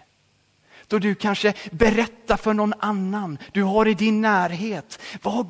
Då 0.90 1.00
du 1.00 1.16
kanske 1.16 1.54
berättar 1.72 2.38
för 2.38 2.54
någon 2.54 2.74
annan 2.80 3.38
du 3.52 3.64
har 3.64 3.88
i 3.88 3.94
din 3.94 4.22
närhet. 4.22 5.00
Vad 5.22 5.34
har 5.34 5.48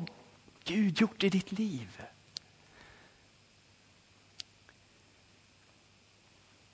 Gud 0.64 1.00
gjort 1.00 1.24
i 1.24 1.28
ditt 1.28 1.52
liv? 1.52 2.02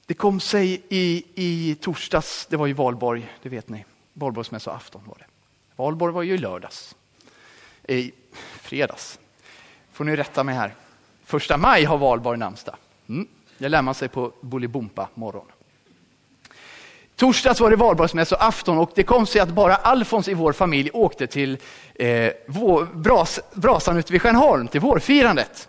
Det 0.06 0.14
kom 0.14 0.40
sig 0.40 0.82
i, 0.88 1.24
i 1.34 1.74
torsdags, 1.74 2.46
det 2.50 2.56
var 2.56 2.66
ju 2.66 2.72
valborg, 2.72 3.28
det 3.42 3.48
vet 3.48 3.68
ni. 3.68 3.84
Valborgsmässoafton 4.12 5.02
var 5.06 5.16
det. 5.18 5.26
Valborg 5.76 6.12
var 6.12 6.22
ju 6.22 6.34
i 6.34 6.38
lördags. 6.38 6.96
I 7.88 8.12
fredags. 8.60 9.18
Får 9.92 10.04
ni 10.04 10.16
rätta 10.16 10.44
mig 10.44 10.54
här. 10.54 10.74
Första 11.24 11.56
maj 11.56 11.84
har 11.84 11.98
valborg 11.98 12.38
namnsdag. 12.38 12.76
Mm. 13.08 13.28
Det 13.58 13.68
lär 13.68 13.82
man 13.82 13.94
sig 13.94 14.08
på 14.08 14.32
Bolibompa 14.40 15.08
morgon. 15.14 15.46
Torsdags 17.16 17.60
var 17.60 17.70
det 17.70 17.76
valborgsmässoafton 17.76 18.78
och 18.78 18.90
det 18.94 19.02
kom 19.02 19.26
sig 19.26 19.40
att 19.40 19.48
bara 19.48 19.76
Alfons 19.76 20.28
i 20.28 20.34
vår 20.34 20.52
familj 20.52 20.90
åkte 20.92 21.26
till 21.26 21.58
eh, 21.94 22.32
vår, 22.46 22.84
bras, 22.84 23.40
brasan 23.54 23.96
ute 23.96 24.12
vid 24.12 24.22
Stjärnholm, 24.22 24.68
till 24.68 24.80
vårfirandet. 24.80 25.68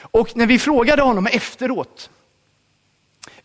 Och 0.00 0.36
när 0.36 0.46
vi 0.46 0.58
frågade 0.58 1.02
honom 1.02 1.26
efteråt, 1.26 2.10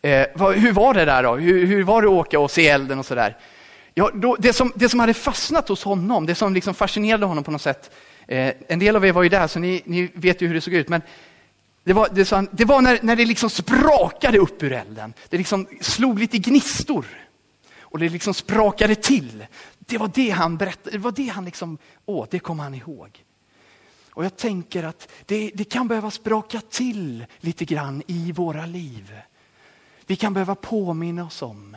eh, 0.02 0.26
vad, 0.34 0.54
hur 0.54 0.72
var 0.72 0.94
det 0.94 1.04
där 1.04 1.22
då? 1.22 1.36
Hur, 1.36 1.66
hur, 1.66 1.84
var 1.84 2.02
det 2.02 2.08
att 2.08 2.14
åka 2.14 2.40
och 2.40 2.50
se 2.50 2.68
elden 2.68 2.98
och 2.98 3.06
sådär? 3.06 3.36
Ja, 3.94 4.10
det, 4.38 4.52
som, 4.52 4.72
det 4.74 4.88
som 4.88 5.00
hade 5.00 5.14
fastnat 5.14 5.68
hos 5.68 5.84
honom, 5.84 6.26
det 6.26 6.34
som 6.34 6.54
liksom 6.54 6.74
fascinerade 6.74 7.26
honom 7.26 7.44
på 7.44 7.50
något 7.50 7.62
sätt, 7.62 7.90
eh, 8.28 8.52
en 8.68 8.78
del 8.78 8.96
av 8.96 9.06
er 9.06 9.12
var 9.12 9.22
ju 9.22 9.28
där 9.28 9.46
så 9.46 9.58
ni, 9.58 9.82
ni 9.84 10.10
vet 10.14 10.42
ju 10.42 10.46
hur 10.46 10.54
det 10.54 10.60
såg 10.60 10.74
ut, 10.74 10.88
men 10.88 11.02
det 11.84 11.92
var, 11.92 12.08
det, 12.12 12.48
det 12.52 12.64
var 12.64 12.80
när, 12.80 12.98
när 13.02 13.16
det 13.16 13.24
liksom 13.24 13.50
sprakade 13.50 14.38
upp 14.38 14.62
ur 14.62 14.72
elden. 14.72 15.12
Det 15.28 15.38
liksom 15.38 15.66
slog 15.80 16.18
lite 16.18 16.38
gnistor 16.38 17.04
och 17.90 17.98
det 17.98 18.08
liksom 18.08 18.34
sprakade 18.34 18.94
till. 18.94 19.46
Det 19.78 19.98
var 19.98 20.10
det 20.14 20.30
han 20.30 20.56
berättade, 20.56 20.90
det 20.90 20.98
var 20.98 21.12
det 21.12 21.26
han 21.26 21.44
liksom, 21.44 21.78
åh, 22.06 22.26
det 22.30 22.38
kom 22.38 22.58
han 22.58 22.74
ihåg. 22.74 23.24
Och 24.10 24.24
jag 24.24 24.36
tänker 24.36 24.82
att 24.84 25.08
det, 25.26 25.50
det 25.54 25.64
kan 25.64 25.88
behöva 25.88 26.10
spraka 26.10 26.60
till 26.60 27.26
lite 27.38 27.64
grann 27.64 28.02
i 28.06 28.32
våra 28.32 28.66
liv. 28.66 29.20
Vi 30.06 30.16
kan 30.16 30.34
behöva 30.34 30.54
påminna 30.54 31.24
oss 31.24 31.42
om, 31.42 31.76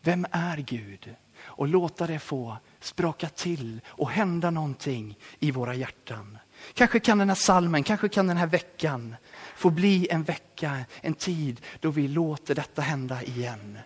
vem 0.00 0.26
är 0.30 0.56
Gud? 0.56 1.14
Och 1.42 1.68
låta 1.68 2.06
det 2.06 2.18
få 2.18 2.56
spraka 2.80 3.28
till 3.28 3.80
och 3.86 4.10
hända 4.10 4.50
någonting 4.50 5.18
i 5.38 5.50
våra 5.50 5.74
hjärtan. 5.74 6.38
Kanske 6.74 7.00
kan 7.00 7.18
den 7.18 7.28
här 7.28 7.36
salmen, 7.36 7.82
kanske 7.82 8.08
kan 8.08 8.26
den 8.26 8.36
här 8.36 8.46
veckan 8.46 9.16
få 9.56 9.70
bli 9.70 10.08
en 10.10 10.22
vecka, 10.22 10.78
en 11.00 11.14
tid 11.14 11.60
då 11.80 11.90
vi 11.90 12.08
låter 12.08 12.54
detta 12.54 12.82
hända 12.82 13.22
igen. 13.22 13.78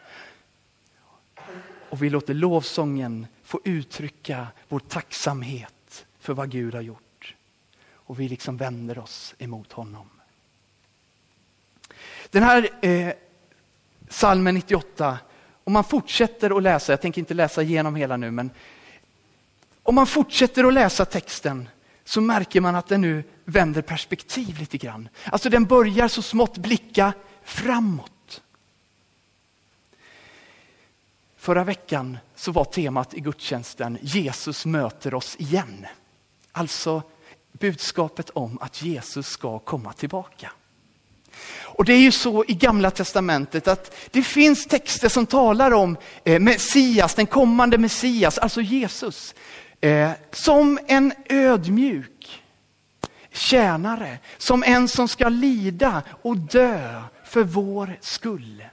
Och 1.95 2.03
vi 2.03 2.11
låter 2.11 2.35
lovsången 2.35 3.27
få 3.43 3.61
uttrycka 3.65 4.47
vår 4.69 4.81
tacksamhet 4.81 6.07
för 6.19 6.33
vad 6.33 6.51
Gud 6.51 6.75
har 6.75 6.81
gjort. 6.81 7.35
Och 7.93 8.21
vi 8.21 8.29
liksom 8.29 8.57
vänder 8.57 8.99
oss 8.99 9.35
emot 9.39 9.73
honom. 9.73 10.11
Den 12.31 12.43
här 12.43 12.69
eh, 12.83 13.13
salmen 14.09 14.55
98, 14.55 15.19
om 15.65 15.73
man 15.73 15.85
fortsätter 15.85 16.57
att 16.57 16.63
läsa, 16.63 16.93
jag 16.93 17.01
tänker 17.01 17.19
inte 17.19 17.35
läsa 17.35 17.63
igenom 17.63 17.97
hela 17.97 18.17
nu, 18.17 18.31
men 18.31 18.51
om 19.83 19.95
man 19.95 20.07
fortsätter 20.07 20.65
att 20.65 20.75
läsa 20.75 21.05
texten 21.05 21.69
så 22.05 22.21
märker 22.21 22.61
man 22.61 22.77
att 22.77 22.87
den 22.87 23.01
nu 23.01 23.25
vänder 23.45 23.83
perspektiv 23.83 24.59
lite 24.59 24.79
grann. 24.79 25.09
Alltså 25.25 25.51
den 25.51 25.65
börjar 25.65 26.09
så 26.09 26.23
smått 26.23 26.59
blicka 26.59 27.13
framåt. 27.45 28.14
Förra 31.45 31.65
veckan 31.65 32.19
så 32.35 32.53
var 32.53 32.65
temat 32.65 33.15
i 33.15 33.21
gudstjänsten 33.21 33.99
Jesus 34.01 34.67
möter 34.67 35.15
oss 35.15 35.37
igen. 35.39 35.87
Alltså 36.53 37.03
budskapet 37.53 38.31
om 38.31 38.59
att 38.61 38.83
Jesus 38.83 39.29
ska 39.29 39.59
komma 39.59 39.93
tillbaka. 39.93 40.51
Och 41.63 41.85
Det 41.85 41.93
är 41.93 41.99
ju 41.99 42.13
så 42.13 42.45
i 42.49 42.55
gamla 42.55 42.91
testamentet 42.91 43.69
att 43.69 43.97
det 44.11 44.23
finns 44.23 44.67
texter 44.67 45.09
som 45.09 45.27
talar 45.27 45.71
om 45.71 45.97
eh, 46.25 46.41
Messias, 46.41 47.15
den 47.15 47.27
kommande 47.27 47.79
Messias, 47.79 48.39
alltså 48.39 48.61
Jesus, 48.61 49.35
eh, 49.81 50.11
som 50.33 50.79
en 50.87 51.13
ödmjuk 51.29 52.43
tjänare, 53.33 54.19
som 54.39 54.63
en 54.63 54.89
som 54.89 55.09
ska 55.09 55.29
lida 55.29 56.03
och 56.23 56.37
dö 56.37 57.03
för 57.25 57.43
vår 57.43 57.99
skull. 58.01 58.65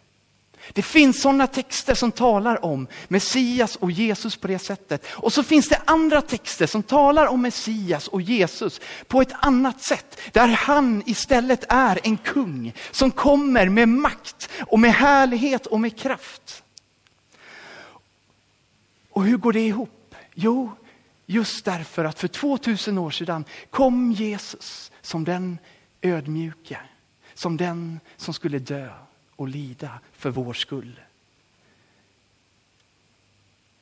Det 0.74 0.82
finns 0.82 1.22
sådana 1.22 1.48
texter 1.48 1.96
som 1.96 2.12
talar 2.12 2.66
om 2.66 2.88
Messias 3.08 3.76
och 3.76 3.92
Jesus 3.92 4.36
på 4.36 4.48
det 4.48 4.60
sättet. 4.60 5.06
Och 5.12 5.34
så 5.34 5.44
finns 5.44 5.70
det 5.70 5.82
andra 5.86 6.22
texter 6.22 6.68
som 6.68 6.84
talar 6.84 7.28
om 7.28 7.42
Messias 7.42 8.08
och 8.08 8.22
Jesus 8.22 8.82
på 9.08 9.22
ett 9.22 9.34
annat 9.40 9.82
sätt. 9.82 10.20
Där 10.32 10.48
han 10.48 11.04
istället 11.06 11.66
är 11.70 12.00
en 12.04 12.18
kung 12.18 12.74
som 12.92 13.12
kommer 13.12 13.70
med 13.70 13.90
makt 13.90 14.50
och 14.60 14.80
med 14.80 14.94
härlighet 14.94 15.66
och 15.66 15.80
med 15.80 16.00
kraft. 16.00 16.64
Och 19.10 19.24
hur 19.24 19.38
går 19.38 19.54
det 19.54 19.68
ihop? 19.68 20.16
Jo, 20.34 20.72
just 21.26 21.66
därför 21.66 22.06
att 22.06 22.20
för 22.20 22.28
2000 22.28 22.98
år 22.98 23.12
sedan 23.12 23.46
kom 23.70 24.12
Jesus 24.12 24.92
som 25.02 25.24
den 25.24 25.58
ödmjuke, 26.02 26.80
som 27.34 27.58
den 27.58 28.00
som 28.18 28.34
skulle 28.34 28.60
dö 28.60 28.90
och 29.36 29.48
lida 29.48 30.00
för 30.12 30.30
vår 30.30 30.54
skull. 30.54 31.00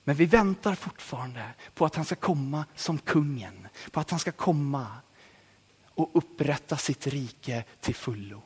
Men 0.04 0.16
vi 0.16 0.26
väntar 0.26 0.76
fortfarande 0.76 1.44
på 1.74 1.86
att 1.86 1.96
han 1.96 2.06
ska 2.06 2.16
komma 2.16 2.66
som 2.76 2.98
kungen, 2.98 3.68
på 3.92 4.00
att 4.00 4.10
han 4.10 4.20
ska 4.20 4.32
komma 4.32 4.88
och 5.86 6.10
upprätta 6.14 6.78
sitt 6.78 7.08
rike 7.08 7.64
till 7.82 7.96
fullo. 7.96 8.42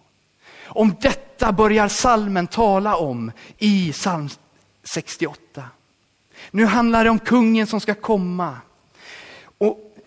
Om 0.65 0.95
detta 1.01 1.51
börjar 1.51 1.87
salmen 1.87 2.47
tala 2.47 2.95
om 2.95 3.31
i 3.57 3.91
psalm 3.91 4.29
68. 4.83 5.69
Nu 6.51 6.65
handlar 6.65 7.03
det 7.03 7.09
om 7.09 7.19
kungen 7.19 7.67
som 7.67 7.79
ska 7.79 7.95
komma. 7.95 8.57
Och 9.57 9.97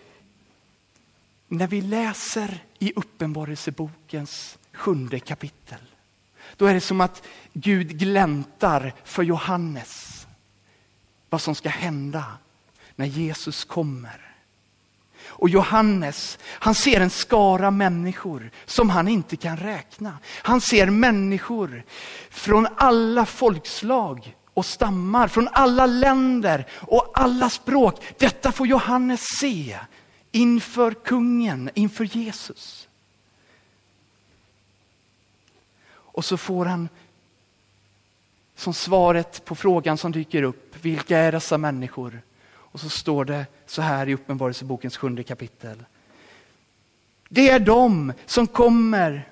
när 1.48 1.66
vi 1.66 1.80
läser 1.80 2.64
i 2.78 2.92
Uppenbarelsebokens 2.96 4.58
sjunde 4.72 5.20
kapitel 5.20 5.78
då 6.56 6.66
är 6.66 6.74
det 6.74 6.80
som 6.80 7.00
att 7.00 7.22
Gud 7.52 7.98
gläntar 7.98 8.92
för 9.04 9.22
Johannes 9.22 10.26
vad 11.30 11.40
som 11.40 11.54
ska 11.54 11.68
hända 11.68 12.24
när 12.96 13.06
Jesus 13.06 13.64
kommer. 13.64 14.20
Och 15.26 15.48
Johannes, 15.48 16.38
han 16.44 16.74
ser 16.74 17.00
en 17.00 17.10
skara 17.10 17.70
människor 17.70 18.50
som 18.64 18.90
han 18.90 19.08
inte 19.08 19.36
kan 19.36 19.56
räkna. 19.56 20.18
Han 20.24 20.60
ser 20.60 20.86
människor 20.90 21.84
från 22.30 22.66
alla 22.76 23.26
folkslag 23.26 24.36
och 24.54 24.66
stammar, 24.66 25.28
från 25.28 25.48
alla 25.52 25.86
länder 25.86 26.66
och 26.72 27.10
alla 27.14 27.50
språk. 27.50 28.02
Detta 28.18 28.52
får 28.52 28.66
Johannes 28.66 29.24
se 29.40 29.78
inför 30.32 30.92
kungen, 30.92 31.70
inför 31.74 32.04
Jesus. 32.04 32.88
Och 36.16 36.24
så 36.24 36.36
får 36.36 36.64
han 36.64 36.88
som 38.54 38.74
svaret 38.74 39.44
på 39.44 39.54
frågan 39.54 39.98
som 39.98 40.12
dyker 40.12 40.42
upp, 40.42 40.76
vilka 40.82 41.18
är 41.18 41.32
dessa 41.32 41.58
människor? 41.58 42.20
Och 42.48 42.80
så 42.80 42.88
står 42.88 43.24
det 43.24 43.46
så 43.66 43.82
här 43.82 44.08
i 44.08 44.14
Uppenbarelsebokens 44.14 44.96
sjunde 44.96 45.22
kapitel. 45.22 45.84
Det 47.28 47.48
är 47.48 47.60
de 47.60 48.12
som 48.26 48.46
kommer 48.46 49.28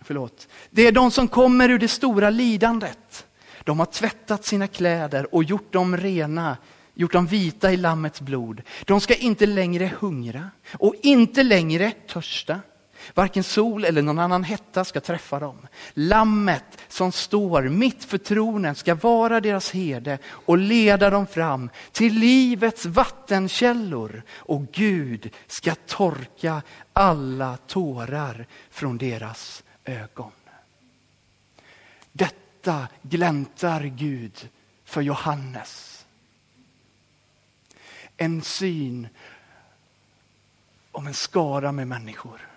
Förlåt. 0.00 0.48
Det 0.70 0.86
är 0.86 0.92
de 0.92 1.10
som 1.10 1.28
kommer 1.28 1.68
ur 1.68 1.78
det 1.78 1.88
stora 1.88 2.30
lidandet. 2.30 3.26
De 3.64 3.78
har 3.78 3.86
tvättat 3.86 4.44
sina 4.44 4.66
kläder 4.66 5.34
och 5.34 5.44
gjort 5.44 5.72
dem 5.72 5.96
rena, 5.96 6.56
gjort 6.94 7.12
dem 7.12 7.26
vita 7.26 7.72
i 7.72 7.76
Lammets 7.76 8.20
blod. 8.20 8.62
De 8.84 9.00
ska 9.00 9.14
inte 9.14 9.46
längre 9.46 9.90
hungra 9.98 10.50
och 10.72 10.94
inte 11.02 11.42
längre 11.42 11.90
törsta. 11.90 12.60
Varken 13.14 13.44
sol 13.44 13.84
eller 13.84 14.02
någon 14.02 14.18
annan 14.18 14.44
hetta 14.44 14.84
ska 14.84 15.00
träffa 15.00 15.38
dem. 15.38 15.66
Lammet 15.94 16.64
som 16.88 17.12
står 17.12 17.62
mitt 17.62 18.04
för 18.04 18.18
tronen 18.18 18.74
ska 18.74 18.94
vara 18.94 19.40
deras 19.40 19.70
herde 19.70 20.18
och 20.26 20.58
leda 20.58 21.10
dem 21.10 21.26
fram 21.26 21.70
till 21.92 22.14
livets 22.14 22.86
vattenkällor. 22.86 24.22
Och 24.32 24.62
Gud 24.72 25.30
ska 25.46 25.74
torka 25.74 26.62
alla 26.92 27.56
tårar 27.66 28.46
från 28.70 28.98
deras 28.98 29.62
ögon. 29.84 30.32
Detta 32.12 32.88
gläntar 33.02 33.82
Gud 33.82 34.48
för 34.84 35.00
Johannes. 35.00 36.06
En 38.16 38.42
syn 38.42 39.08
om 40.92 41.06
en 41.06 41.14
skara 41.14 41.72
med 41.72 41.88
människor 41.88 42.53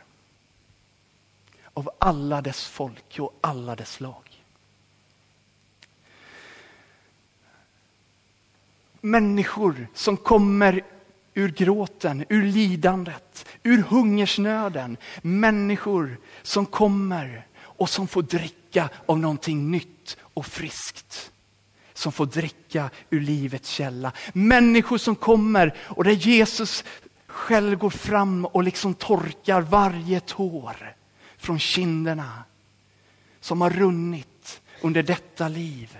av 1.78 1.90
alla 2.00 2.42
dess 2.42 2.66
folk 2.66 3.20
och 3.20 3.38
alla 3.42 3.76
dess 3.76 4.00
lag. 4.00 4.44
Människor 9.02 9.88
som 9.94 10.18
kommer 10.18 10.84
ur 11.34 11.50
gråten, 11.50 12.26
ur 12.30 12.44
lidandet, 12.44 13.46
ur 13.64 13.82
hungersnöden. 13.82 14.98
Människor 15.22 16.18
som 16.42 16.66
kommer 16.66 17.48
och 17.60 17.90
som 17.90 18.08
får 18.08 18.24
dricka 18.24 18.90
av 19.06 19.20
någonting 19.20 19.72
nytt 19.72 20.18
och 20.22 20.46
friskt. 20.46 21.32
Som 21.94 22.12
får 22.12 22.26
dricka 22.26 22.90
ur 23.10 23.22
livets 23.22 23.70
källa. 23.70 24.12
Människor 24.34 24.98
som 24.98 25.16
kommer 25.16 25.74
och 25.80 26.04
där 26.04 26.12
Jesus 26.12 26.84
själv 27.28 27.78
går 27.78 27.90
fram 27.90 28.46
och 28.46 28.64
liksom 28.64 28.94
torkar 28.94 29.62
varje 29.62 30.20
tår 30.20 30.97
från 31.38 31.60
kinderna 31.60 32.44
som 33.40 33.62
har 33.62 33.70
runnit 33.70 34.62
under 34.82 35.04
detta 35.04 35.48
liv. 35.48 35.98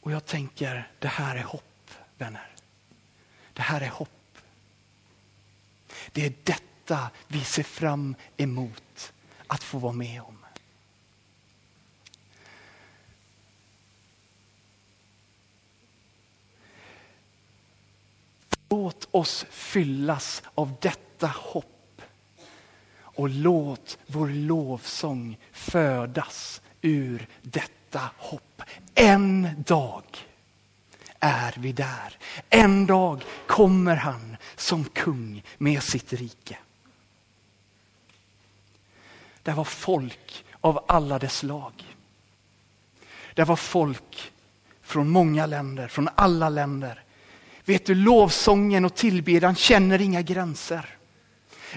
Och 0.00 0.12
jag 0.12 0.26
tänker, 0.26 0.90
det 0.98 1.08
här 1.08 1.36
är 1.36 1.42
hopp, 1.42 1.90
vänner. 2.18 2.48
Det 3.52 3.62
här 3.62 3.80
är 3.80 3.88
hopp. 3.88 4.38
Det 6.12 6.26
är 6.26 6.32
detta 6.42 7.10
vi 7.28 7.44
ser 7.44 7.62
fram 7.62 8.14
emot 8.36 9.12
att 9.46 9.62
få 9.62 9.78
vara 9.78 9.92
med 9.92 10.22
om. 10.22 10.41
Låt 18.72 19.08
oss 19.10 19.46
fyllas 19.50 20.42
av 20.54 20.74
detta 20.80 21.26
hopp 21.26 22.02
och 23.02 23.28
låt 23.28 23.98
vår 24.06 24.28
lovsång 24.28 25.38
födas 25.52 26.62
ur 26.80 27.26
detta 27.42 28.10
hopp. 28.16 28.62
En 28.94 29.62
dag 29.66 30.04
är 31.20 31.54
vi 31.58 31.72
där. 31.72 32.18
En 32.50 32.86
dag 32.86 33.24
kommer 33.46 33.96
han 33.96 34.36
som 34.56 34.84
kung 34.84 35.42
med 35.58 35.82
sitt 35.82 36.12
rike. 36.12 36.58
Det 39.42 39.52
var 39.52 39.64
folk 39.64 40.44
av 40.60 40.84
alla 40.88 41.18
dess 41.18 41.42
lag. 41.42 41.96
Det 43.34 43.44
var 43.44 43.56
folk 43.56 44.32
från 44.82 45.08
många 45.08 45.46
länder, 45.46 45.88
från 45.88 46.08
alla 46.14 46.48
länder. 46.48 47.01
Vet 47.64 47.86
du, 47.86 47.94
lovsången 47.94 48.84
och 48.84 48.94
tillbedjan 48.94 49.54
känner 49.54 50.00
inga 50.00 50.22
gränser. 50.22 50.86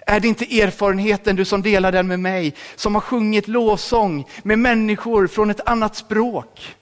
Är 0.08 0.20
det 0.20 0.28
inte 0.28 0.62
erfarenheten, 0.62 1.36
du 1.36 1.46
som 1.46 1.62
delar 1.62 1.92
den 1.92 2.08
med 2.08 2.20
mig, 2.20 2.54
som 2.76 2.96
har 2.96 3.02
sjungit 3.02 3.48
lovsång 3.48 4.28
med 4.44 4.60
människor 4.60 5.28
från 5.28 5.50
ett 5.50 5.68
annat 5.70 5.96
språk? 5.96 6.76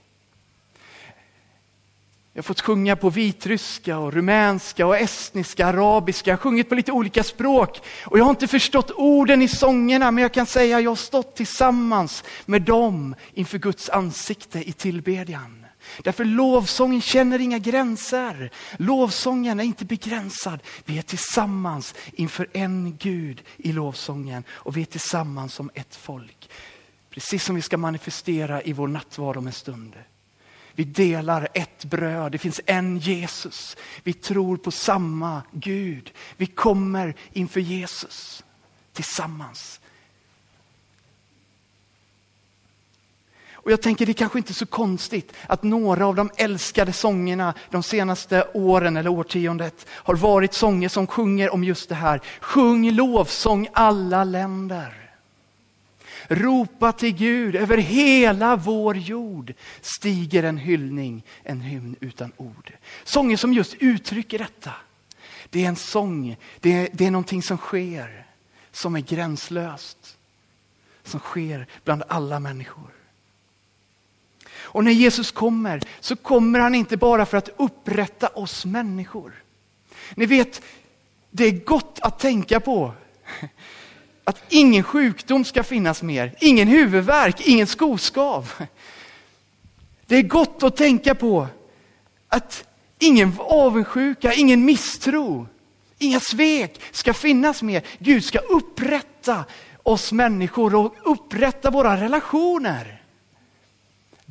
Jag 2.35 2.37
har 2.37 2.43
fått 2.43 2.61
sjunga 2.61 2.95
på 2.95 3.09
vitryska, 3.09 3.97
och 3.97 4.13
rumänska, 4.13 4.85
och 4.85 4.97
estniska, 4.97 5.67
arabiska. 5.67 6.31
Jag 6.31 6.37
har 6.37 6.41
sjungit 6.41 6.69
på 6.69 6.75
lite 6.75 6.91
olika 6.91 7.23
språk. 7.23 7.81
Och 8.05 8.19
jag 8.19 8.23
har 8.23 8.29
inte 8.29 8.47
förstått 8.47 8.91
orden 8.91 9.41
i 9.41 9.47
sångerna, 9.47 10.11
men 10.11 10.21
jag 10.21 10.33
kan 10.33 10.45
säga 10.45 10.77
att 10.77 10.83
jag 10.83 10.91
har 10.91 10.95
stått 10.95 11.35
tillsammans 11.35 12.23
med 12.45 12.61
dem 12.61 13.15
inför 13.33 13.57
Guds 13.57 13.89
ansikte 13.89 14.59
i 14.59 14.71
tillbedjan. 14.71 15.62
Därför 16.03 16.25
lovsången 16.25 17.01
känner 17.01 17.39
inga 17.39 17.59
gränser. 17.59 18.51
Lovsången 18.77 19.59
är 19.59 19.63
inte 19.63 19.85
begränsad. 19.85 20.59
Vi 20.85 20.97
är 20.97 21.01
tillsammans 21.01 21.95
inför 22.13 22.47
en 22.53 22.97
Gud 22.99 23.43
i 23.57 23.71
lovsången 23.71 24.43
och 24.49 24.77
vi 24.77 24.81
är 24.81 24.85
tillsammans 24.85 25.53
som 25.53 25.71
ett 25.73 25.95
folk. 25.95 26.49
Precis 27.09 27.43
som 27.43 27.55
vi 27.55 27.61
ska 27.61 27.77
manifestera 27.77 28.61
i 28.61 28.73
vår 28.73 28.87
nattvard 28.87 29.37
om 29.37 29.47
en 29.47 29.53
stund. 29.53 29.95
Vi 30.75 30.83
delar 30.83 31.47
ett 31.53 31.85
bröd, 31.85 32.31
det 32.31 32.37
finns 32.37 32.61
en 32.65 32.97
Jesus. 32.97 33.77
Vi 34.03 34.13
tror 34.13 34.57
på 34.57 34.71
samma 34.71 35.41
Gud. 35.51 36.13
Vi 36.37 36.45
kommer 36.45 37.15
inför 37.33 37.59
Jesus 37.59 38.43
tillsammans. 38.93 39.79
Och 43.63 43.71
jag 43.71 43.81
tänker 43.81 44.05
det 44.05 44.11
är 44.11 44.13
kanske 44.13 44.39
inte 44.39 44.51
är 44.51 44.53
så 44.53 44.65
konstigt 44.65 45.33
att 45.47 45.63
några 45.63 46.07
av 46.07 46.15
de 46.15 46.31
älskade 46.37 46.93
sångerna 46.93 47.53
de 47.69 47.83
senaste 47.83 48.47
åren 48.53 48.97
eller 48.97 49.09
årtiondet 49.09 49.85
har 49.89 50.15
varit 50.15 50.53
sånger 50.53 50.89
som 50.89 51.07
sjunger 51.07 51.53
om 51.53 51.63
just 51.63 51.89
det 51.89 51.95
här. 51.95 52.21
Sjung 52.39 52.91
lovsång 52.91 53.67
alla 53.73 54.23
länder. 54.23 55.03
Ropa 56.27 56.91
till 56.91 57.15
Gud 57.15 57.55
över 57.55 57.77
hela 57.77 58.55
vår 58.55 58.97
jord 58.97 59.53
stiger 59.81 60.43
en 60.43 60.57
hyllning, 60.57 61.23
en 61.43 61.61
hymn 61.61 61.95
utan 61.99 62.31
ord. 62.37 62.73
Sånger 63.03 63.37
som 63.37 63.53
just 63.53 63.73
uttrycker 63.79 64.39
detta. 64.39 64.71
Det 65.49 65.63
är 65.63 65.67
en 65.67 65.75
sång, 65.75 66.37
det 66.59 66.73
är, 66.73 66.89
det 66.93 67.05
är 67.05 67.11
någonting 67.11 67.43
som 67.43 67.57
sker, 67.57 68.25
som 68.71 68.95
är 68.95 68.99
gränslöst. 68.99 70.17
Som 71.03 71.19
sker 71.19 71.67
bland 71.83 72.03
alla 72.07 72.39
människor. 72.39 73.02
Och 74.73 74.83
när 74.83 74.91
Jesus 74.91 75.31
kommer 75.31 75.81
så 75.99 76.15
kommer 76.15 76.59
han 76.59 76.75
inte 76.75 76.97
bara 76.97 77.25
för 77.25 77.37
att 77.37 77.49
upprätta 77.57 78.27
oss 78.27 78.65
människor. 78.65 79.43
Ni 80.15 80.25
vet, 80.25 80.61
det 81.31 81.45
är 81.45 81.51
gott 81.51 81.99
att 82.01 82.19
tänka 82.19 82.59
på 82.59 82.93
att 84.23 84.43
ingen 84.49 84.83
sjukdom 84.83 85.45
ska 85.45 85.63
finnas 85.63 86.03
mer, 86.03 86.35
ingen 86.39 86.67
huvudvärk, 86.67 87.47
ingen 87.47 87.67
skoskav. 87.67 88.53
Det 90.05 90.15
är 90.15 90.21
gott 90.21 90.63
att 90.63 90.77
tänka 90.77 91.15
på 91.15 91.47
att 92.27 92.65
ingen 92.99 93.33
avundsjuka, 93.39 94.33
ingen 94.33 94.65
misstro, 94.65 95.47
inga 95.97 96.19
svek 96.19 96.81
ska 96.91 97.13
finnas 97.13 97.61
mer. 97.61 97.83
Gud 97.99 98.23
ska 98.23 98.39
upprätta 98.39 99.45
oss 99.83 100.11
människor 100.11 100.75
och 100.75 100.95
upprätta 101.03 101.71
våra 101.71 102.01
relationer. 102.01 103.02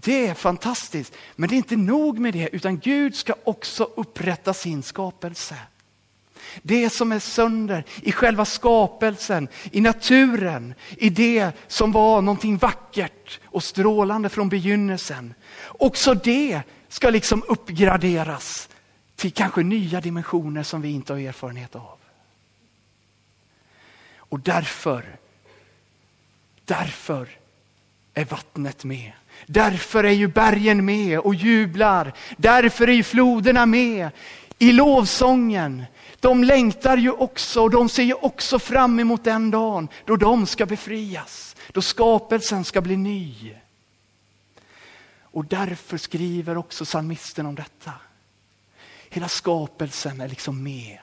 Det 0.05 0.27
är 0.27 0.35
fantastiskt, 0.35 1.15
men 1.37 1.49
det 1.49 1.55
är 1.55 1.57
inte 1.57 1.77
nog 1.77 2.19
med 2.19 2.33
det, 2.33 2.49
utan 2.53 2.79
Gud 2.79 3.17
ska 3.17 3.35
också 3.45 3.91
upprätta 3.97 4.55
sin 4.55 4.83
skapelse. 4.83 5.57
Det 6.62 6.91
som 6.91 7.12
är 7.12 7.19
sönder 7.19 7.85
i 8.03 8.12
själva 8.12 8.45
skapelsen, 8.45 9.49
i 9.71 9.81
naturen, 9.81 10.75
i 10.91 11.11
det 11.11 11.53
som 11.67 11.93
var 11.93 12.23
någonting 12.23 12.57
vackert 12.57 13.41
och 13.45 13.65
strålande 13.65 14.29
från 14.29 14.49
begynnelsen. 14.49 15.35
Också 15.67 16.15
det 16.15 16.62
ska 16.88 17.11
liksom 17.11 17.43
uppgraderas 17.49 18.69
till 19.17 19.33
kanske 19.33 19.62
nya 19.62 20.01
dimensioner 20.01 20.62
som 20.62 20.83
vi 20.83 20.91
inte 20.91 21.12
har 21.12 21.21
erfarenhet 21.21 21.77
av. 21.77 21.99
Och 24.17 24.41
därför 24.41 25.19
Därför 26.65 27.29
är 28.15 28.25
vattnet 28.25 28.85
med. 28.85 29.12
Därför 29.47 30.05
är 30.05 30.12
ju 30.12 30.29
bergen 30.29 30.85
med 30.85 31.18
och 31.18 31.35
jublar. 31.35 32.12
Därför 32.37 32.88
är 32.88 32.92
ju 32.92 33.03
floderna 33.03 33.66
med 33.66 34.11
i 34.59 34.73
lovsången. 34.73 35.85
De 36.21 36.45
längtar 36.45 36.97
ju 36.97 37.11
också 37.11 37.62
och 37.62 37.71
de 37.71 37.88
ser 37.88 38.03
ju 38.03 38.14
också 38.14 38.59
fram 38.59 39.01
emot 39.01 39.25
den 39.25 39.51
dagen 39.51 39.88
då 40.05 40.16
de 40.16 40.47
ska 40.47 40.66
befrias. 40.66 41.57
Då 41.73 41.83
skapelsen 41.83 42.64
ska 42.64 42.81
bli 42.81 42.97
ny. 42.97 43.55
Och 45.21 45.45
därför 45.45 45.99
skriver 45.99 46.57
också 46.57 46.85
psalmisten 46.85 47.47
om 47.47 47.55
detta. 47.55 47.92
Hela 49.11 49.29
skapelsen 49.29 50.21
är 50.21 50.29
liksom 50.29 50.62
med 50.62 50.99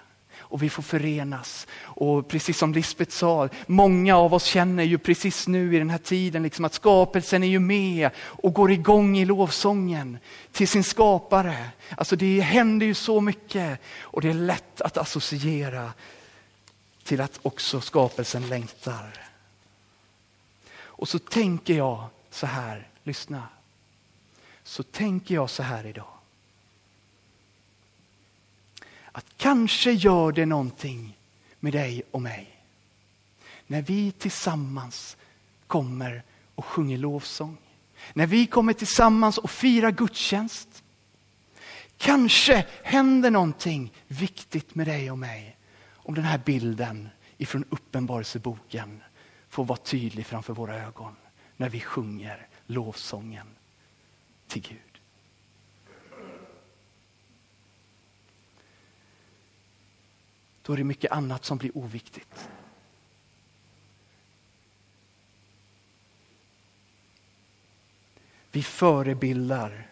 och 0.49 0.63
vi 0.63 0.69
får 0.69 0.83
förenas. 0.83 1.67
Och 1.81 2.27
precis 2.27 2.57
som 2.57 2.73
Lisbeth 2.73 3.11
sa, 3.11 3.49
många 3.67 4.17
av 4.17 4.33
oss 4.33 4.43
känner 4.43 4.83
ju 4.83 4.97
precis 4.97 5.47
nu 5.47 5.75
i 5.75 5.79
den 5.79 5.89
här 5.89 5.97
tiden 5.97 6.43
liksom 6.43 6.65
att 6.65 6.73
skapelsen 6.73 7.43
är 7.43 7.47
ju 7.47 7.59
med 7.59 8.09
och 8.17 8.53
går 8.53 8.71
igång 8.71 9.17
i 9.17 9.25
lovsången 9.25 10.17
till 10.51 10.67
sin 10.67 10.83
skapare. 10.83 11.69
Alltså 11.97 12.15
det 12.15 12.41
händer 12.41 12.85
ju 12.85 12.93
så 12.93 13.21
mycket 13.21 13.79
och 14.01 14.21
det 14.21 14.29
är 14.29 14.33
lätt 14.33 14.81
att 14.81 14.97
associera 14.97 15.93
till 17.03 17.21
att 17.21 17.39
också 17.41 17.81
skapelsen 17.81 18.49
längtar. 18.49 19.25
Och 20.71 21.09
så 21.09 21.19
tänker 21.19 21.73
jag 21.73 22.03
så 22.29 22.45
här, 22.45 22.87
lyssna. 23.03 23.43
Så 24.63 24.83
tänker 24.83 25.35
jag 25.35 25.49
så 25.49 25.63
här 25.63 25.85
idag 25.85 26.18
att 29.11 29.25
kanske 29.37 29.91
gör 29.91 30.31
det 30.31 30.45
någonting 30.45 31.17
med 31.59 31.73
dig 31.73 32.03
och 32.11 32.21
mig. 32.21 32.55
När 33.67 33.81
vi 33.81 34.11
tillsammans 34.11 35.17
kommer 35.67 36.23
och 36.55 36.65
sjunger 36.65 36.97
lovsång. 36.97 37.57
När 38.13 38.27
vi 38.27 38.47
kommer 38.47 38.73
tillsammans 38.73 39.37
och 39.37 39.51
firar 39.51 39.91
gudstjänst. 39.91 40.83
Kanske 41.97 42.65
händer 42.83 43.31
någonting 43.31 43.93
viktigt 44.07 44.75
med 44.75 44.87
dig 44.87 45.11
och 45.11 45.19
mig 45.19 45.57
om 45.93 46.15
den 46.15 46.23
här 46.23 46.41
bilden 46.45 47.09
ifrån 47.37 47.65
Uppenbarelseboken 47.69 49.03
får 49.49 49.65
vara 49.65 49.79
tydlig 49.79 50.25
framför 50.25 50.53
våra 50.53 50.83
ögon 50.83 51.15
när 51.57 51.69
vi 51.69 51.79
sjunger 51.79 52.47
lovsången 52.65 53.47
till 54.47 54.61
Gud. 54.61 54.88
Då 60.69 60.73
är 60.73 60.77
det 60.77 60.83
mycket 60.83 61.11
annat 61.11 61.45
som 61.45 61.57
blir 61.57 61.77
oviktigt. 61.77 62.49
Vi 68.51 68.63
förebildar 68.63 69.87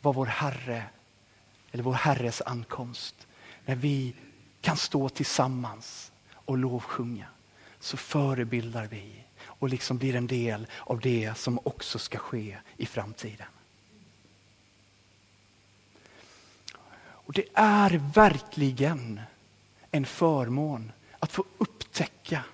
vad 0.00 0.14
vår 0.14 0.26
Herre, 0.26 0.84
eller 1.72 1.84
vår 1.84 1.92
Herres 1.92 2.42
ankomst, 2.46 3.26
när 3.64 3.76
vi 3.76 4.14
kan 4.60 4.76
stå 4.76 5.08
tillsammans 5.08 6.12
och 6.32 6.58
lovsjunga, 6.58 7.28
så 7.80 7.96
förebildar 7.96 8.86
vi 8.86 9.24
och 9.42 9.68
liksom 9.68 9.98
blir 9.98 10.14
en 10.14 10.26
del 10.26 10.66
av 10.78 11.00
det 11.00 11.38
som 11.38 11.60
också 11.64 11.98
ska 11.98 12.18
ske 12.18 12.58
i 12.76 12.86
framtiden. 12.86 13.48
Och 17.00 17.32
det 17.32 17.44
är 17.54 18.12
verkligen 18.14 19.20
en 19.90 20.06
förmån 20.06 20.92
att 21.18 21.32
få 21.32 21.44
upptäcka 21.58 22.44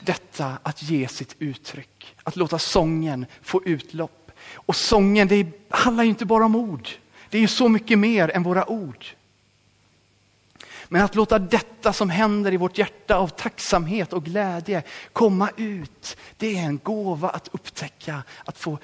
detta 0.00 0.58
att 0.62 0.82
ge 0.82 1.08
sitt 1.08 1.36
uttryck, 1.38 2.16
att 2.22 2.36
låta 2.36 2.58
sången 2.58 3.26
få 3.42 3.62
utlopp. 3.64 4.32
Och 4.54 4.76
sången 4.76 5.28
det 5.28 5.46
handlar 5.68 6.04
ju 6.04 6.10
inte 6.10 6.24
bara 6.24 6.44
om 6.44 6.56
ord, 6.56 6.88
det 7.30 7.38
är 7.38 7.42
ju 7.42 7.48
så 7.48 7.68
mycket 7.68 7.98
mer 7.98 8.30
än 8.30 8.42
våra 8.42 8.70
ord. 8.70 9.06
Men 10.88 11.02
att 11.02 11.14
låta 11.14 11.38
detta 11.38 11.92
som 11.92 12.10
händer 12.10 12.52
i 12.52 12.56
vårt 12.56 12.78
hjärta 12.78 13.16
av 13.16 13.28
tacksamhet 13.28 14.12
och 14.12 14.24
glädje 14.24 14.82
komma 15.12 15.50
ut, 15.56 16.16
det 16.36 16.58
är 16.58 16.62
en 16.62 16.80
gåva 16.82 17.28
att 17.28 17.48
upptäcka, 17.52 18.22
att 18.44 18.58
få 18.58 18.78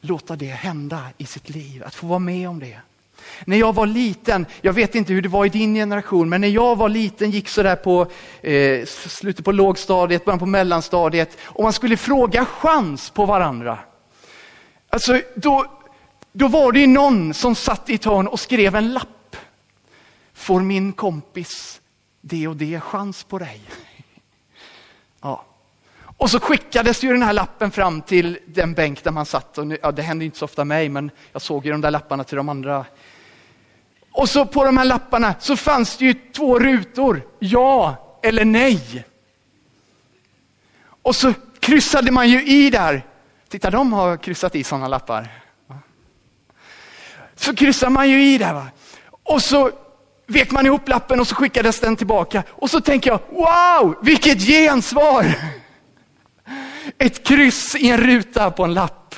låta 0.00 0.36
det 0.36 0.46
hända 0.46 1.08
i 1.18 1.26
sitt 1.26 1.48
liv, 1.48 1.84
att 1.84 1.94
få 1.94 2.06
vara 2.06 2.18
med 2.18 2.48
om 2.48 2.60
det. 2.60 2.80
När 3.44 3.56
jag 3.56 3.74
var 3.74 3.86
liten, 3.86 4.46
jag 4.60 4.72
vet 4.72 4.94
inte 4.94 5.12
hur 5.12 5.22
det 5.22 5.28
var 5.28 5.44
i 5.44 5.48
din 5.48 5.74
generation, 5.74 6.28
men 6.28 6.40
när 6.40 6.48
jag 6.48 6.76
var 6.76 6.88
liten, 6.88 7.30
gick 7.30 7.48
sådär 7.48 7.76
på 7.76 8.06
eh, 8.42 8.86
slutet 8.86 9.44
på 9.44 9.52
lågstadiet, 9.52 10.24
början 10.24 10.38
på 10.38 10.46
mellanstadiet, 10.46 11.38
och 11.42 11.62
man 11.62 11.72
skulle 11.72 11.96
fråga 11.96 12.44
chans 12.44 13.10
på 13.10 13.26
varandra. 13.26 13.78
Alltså, 14.88 15.20
då, 15.34 15.66
då 16.32 16.48
var 16.48 16.72
det 16.72 16.86
någon 16.86 17.34
som 17.34 17.54
satt 17.54 17.90
i 17.90 17.94
ett 17.94 18.04
hörn 18.04 18.26
och 18.26 18.40
skrev 18.40 18.74
en 18.76 18.92
lapp. 18.92 19.36
Får 20.34 20.60
min 20.60 20.92
kompis 20.92 21.80
det 22.20 22.48
och 22.48 22.56
det 22.56 22.80
chans 22.80 23.24
på 23.24 23.38
dig? 23.38 23.60
Ja. 25.22 25.44
Och 26.16 26.30
så 26.30 26.40
skickades 26.40 27.04
ju 27.04 27.12
den 27.12 27.22
här 27.22 27.32
lappen 27.32 27.70
fram 27.70 28.00
till 28.02 28.38
den 28.46 28.74
bänk 28.74 29.04
där 29.04 29.10
man 29.10 29.26
satt. 29.26 29.58
Och 29.58 29.66
nu, 29.66 29.78
ja, 29.82 29.92
det 29.92 30.02
hände 30.02 30.24
inte 30.24 30.38
så 30.38 30.44
ofta 30.44 30.64
mig, 30.64 30.88
men 30.88 31.10
jag 31.32 31.42
såg 31.42 31.66
ju 31.66 31.72
de 31.72 31.80
där 31.80 31.90
lapparna 31.90 32.24
till 32.24 32.36
de 32.36 32.48
andra 32.48 32.84
och 34.16 34.28
så 34.28 34.46
på 34.46 34.64
de 34.64 34.76
här 34.76 34.84
lapparna 34.84 35.34
så 35.38 35.56
fanns 35.56 35.96
det 35.96 36.04
ju 36.04 36.14
två 36.14 36.58
rutor, 36.58 37.22
ja 37.38 37.96
eller 38.22 38.44
nej. 38.44 39.04
Och 41.02 41.16
så 41.16 41.32
kryssade 41.60 42.10
man 42.10 42.28
ju 42.28 42.46
i 42.46 42.70
där. 42.70 43.06
Titta, 43.48 43.70
de 43.70 43.92
har 43.92 44.16
kryssat 44.16 44.54
i 44.54 44.64
sådana 44.64 44.88
lappar. 44.88 45.28
Så 47.34 47.56
kryssar 47.56 47.90
man 47.90 48.10
ju 48.10 48.22
i 48.22 48.38
där. 48.38 48.54
Va? 48.54 48.66
Och 49.22 49.42
så 49.42 49.70
vek 50.26 50.50
man 50.50 50.66
ihop 50.66 50.88
lappen 50.88 51.20
och 51.20 51.28
så 51.28 51.34
skickades 51.34 51.80
den 51.80 51.96
tillbaka. 51.96 52.42
Och 52.48 52.70
så 52.70 52.80
tänker 52.80 53.10
jag, 53.10 53.20
wow, 53.30 53.98
vilket 54.02 54.40
gensvar! 54.40 55.34
Ett 56.98 57.26
kryss 57.26 57.74
i 57.74 57.90
en 57.90 57.98
ruta 57.98 58.50
på 58.50 58.64
en 58.64 58.74
lapp. 58.74 59.14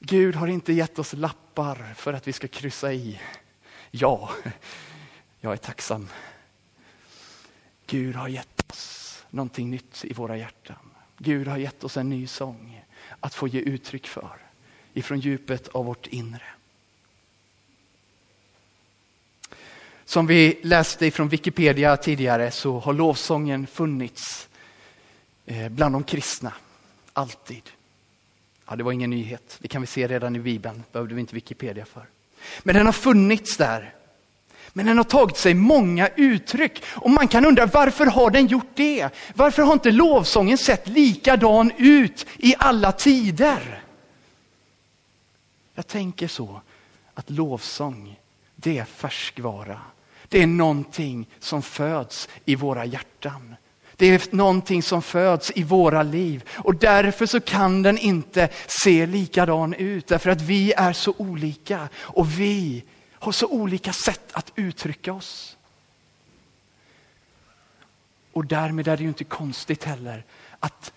Gud 0.00 0.34
har 0.34 0.46
inte 0.46 0.72
gett 0.72 0.98
oss 0.98 1.12
lappar 1.12 1.94
för 1.96 2.12
att 2.12 2.28
vi 2.28 2.32
ska 2.32 2.48
kryssa 2.48 2.92
i. 2.92 3.20
Ja, 3.94 4.30
jag 5.40 5.52
är 5.52 5.56
tacksam. 5.56 6.08
Gud 7.86 8.14
har 8.14 8.28
gett 8.28 8.70
oss 8.70 9.24
någonting 9.30 9.70
nytt 9.70 10.04
i 10.04 10.12
våra 10.12 10.36
hjärtan. 10.36 10.90
Gud 11.18 11.48
har 11.48 11.58
gett 11.58 11.84
oss 11.84 11.96
en 11.96 12.08
ny 12.08 12.26
sång 12.26 12.84
att 13.20 13.34
få 13.34 13.48
ge 13.48 13.60
uttryck 13.60 14.06
för 14.06 14.36
ifrån 14.92 15.20
djupet 15.20 15.68
av 15.68 15.84
vårt 15.84 16.06
inre. 16.06 16.42
Som 20.04 20.26
vi 20.26 20.60
läste 20.62 21.06
ifrån 21.06 21.28
Wikipedia 21.28 21.96
tidigare 21.96 22.50
så 22.50 22.78
har 22.78 22.92
lovsången 22.92 23.66
funnits 23.66 24.48
eh, 25.46 25.68
bland 25.68 25.94
de 25.94 26.04
kristna, 26.04 26.52
alltid. 27.12 27.70
Ja, 28.66 28.76
det 28.76 28.82
var 28.82 28.92
ingen 28.92 29.10
nyhet, 29.10 29.58
det 29.60 29.68
kan 29.68 29.80
vi 29.80 29.86
se 29.86 30.08
redan 30.08 30.36
i 30.36 30.38
Bibeln, 30.38 30.82
behövde 30.92 31.14
vi 31.14 31.20
inte 31.20 31.34
Wikipedia 31.34 31.84
för. 31.84 32.06
Men 32.62 32.74
den 32.74 32.86
har 32.86 32.92
funnits 32.92 33.56
där. 33.56 33.94
Men 34.72 34.86
den 34.86 34.96
har 34.96 35.04
tagit 35.04 35.36
sig 35.36 35.54
många 35.54 36.08
uttryck 36.16 36.82
och 36.86 37.10
man 37.10 37.28
kan 37.28 37.46
undra 37.46 37.66
varför 37.66 38.06
har 38.06 38.30
den 38.30 38.46
gjort 38.46 38.70
det? 38.74 39.08
Varför 39.34 39.62
har 39.62 39.72
inte 39.72 39.90
lovsången 39.90 40.58
sett 40.58 40.88
likadan 40.88 41.72
ut 41.76 42.26
i 42.36 42.54
alla 42.58 42.92
tider? 42.92 43.82
Jag 45.74 45.86
tänker 45.86 46.28
så 46.28 46.60
att 47.14 47.30
lovsång, 47.30 48.18
det 48.56 48.78
är 48.78 48.84
färskvara. 48.84 49.80
Det 50.28 50.42
är 50.42 50.46
någonting 50.46 51.26
som 51.38 51.62
föds 51.62 52.28
i 52.44 52.54
våra 52.54 52.84
hjärtan. 52.84 53.56
Det 53.96 54.06
är 54.06 54.36
någonting 54.36 54.82
som 54.82 55.02
föds 55.02 55.52
i 55.54 55.62
våra 55.62 56.02
liv 56.02 56.48
och 56.54 56.74
därför 56.74 57.26
så 57.26 57.40
kan 57.40 57.82
den 57.82 57.98
inte 57.98 58.48
se 58.66 59.06
likadan 59.06 59.74
ut 59.74 60.06
därför 60.06 60.30
att 60.30 60.40
vi 60.40 60.72
är 60.72 60.92
så 60.92 61.14
olika 61.18 61.88
och 61.96 62.40
vi 62.40 62.84
har 63.12 63.32
så 63.32 63.46
olika 63.46 63.92
sätt 63.92 64.32
att 64.32 64.52
uttrycka 64.56 65.12
oss. 65.12 65.56
Och 68.32 68.46
därmed 68.46 68.88
är 68.88 68.96
det 68.96 69.02
ju 69.02 69.08
inte 69.08 69.24
konstigt 69.24 69.84
heller 69.84 70.24
att 70.60 70.92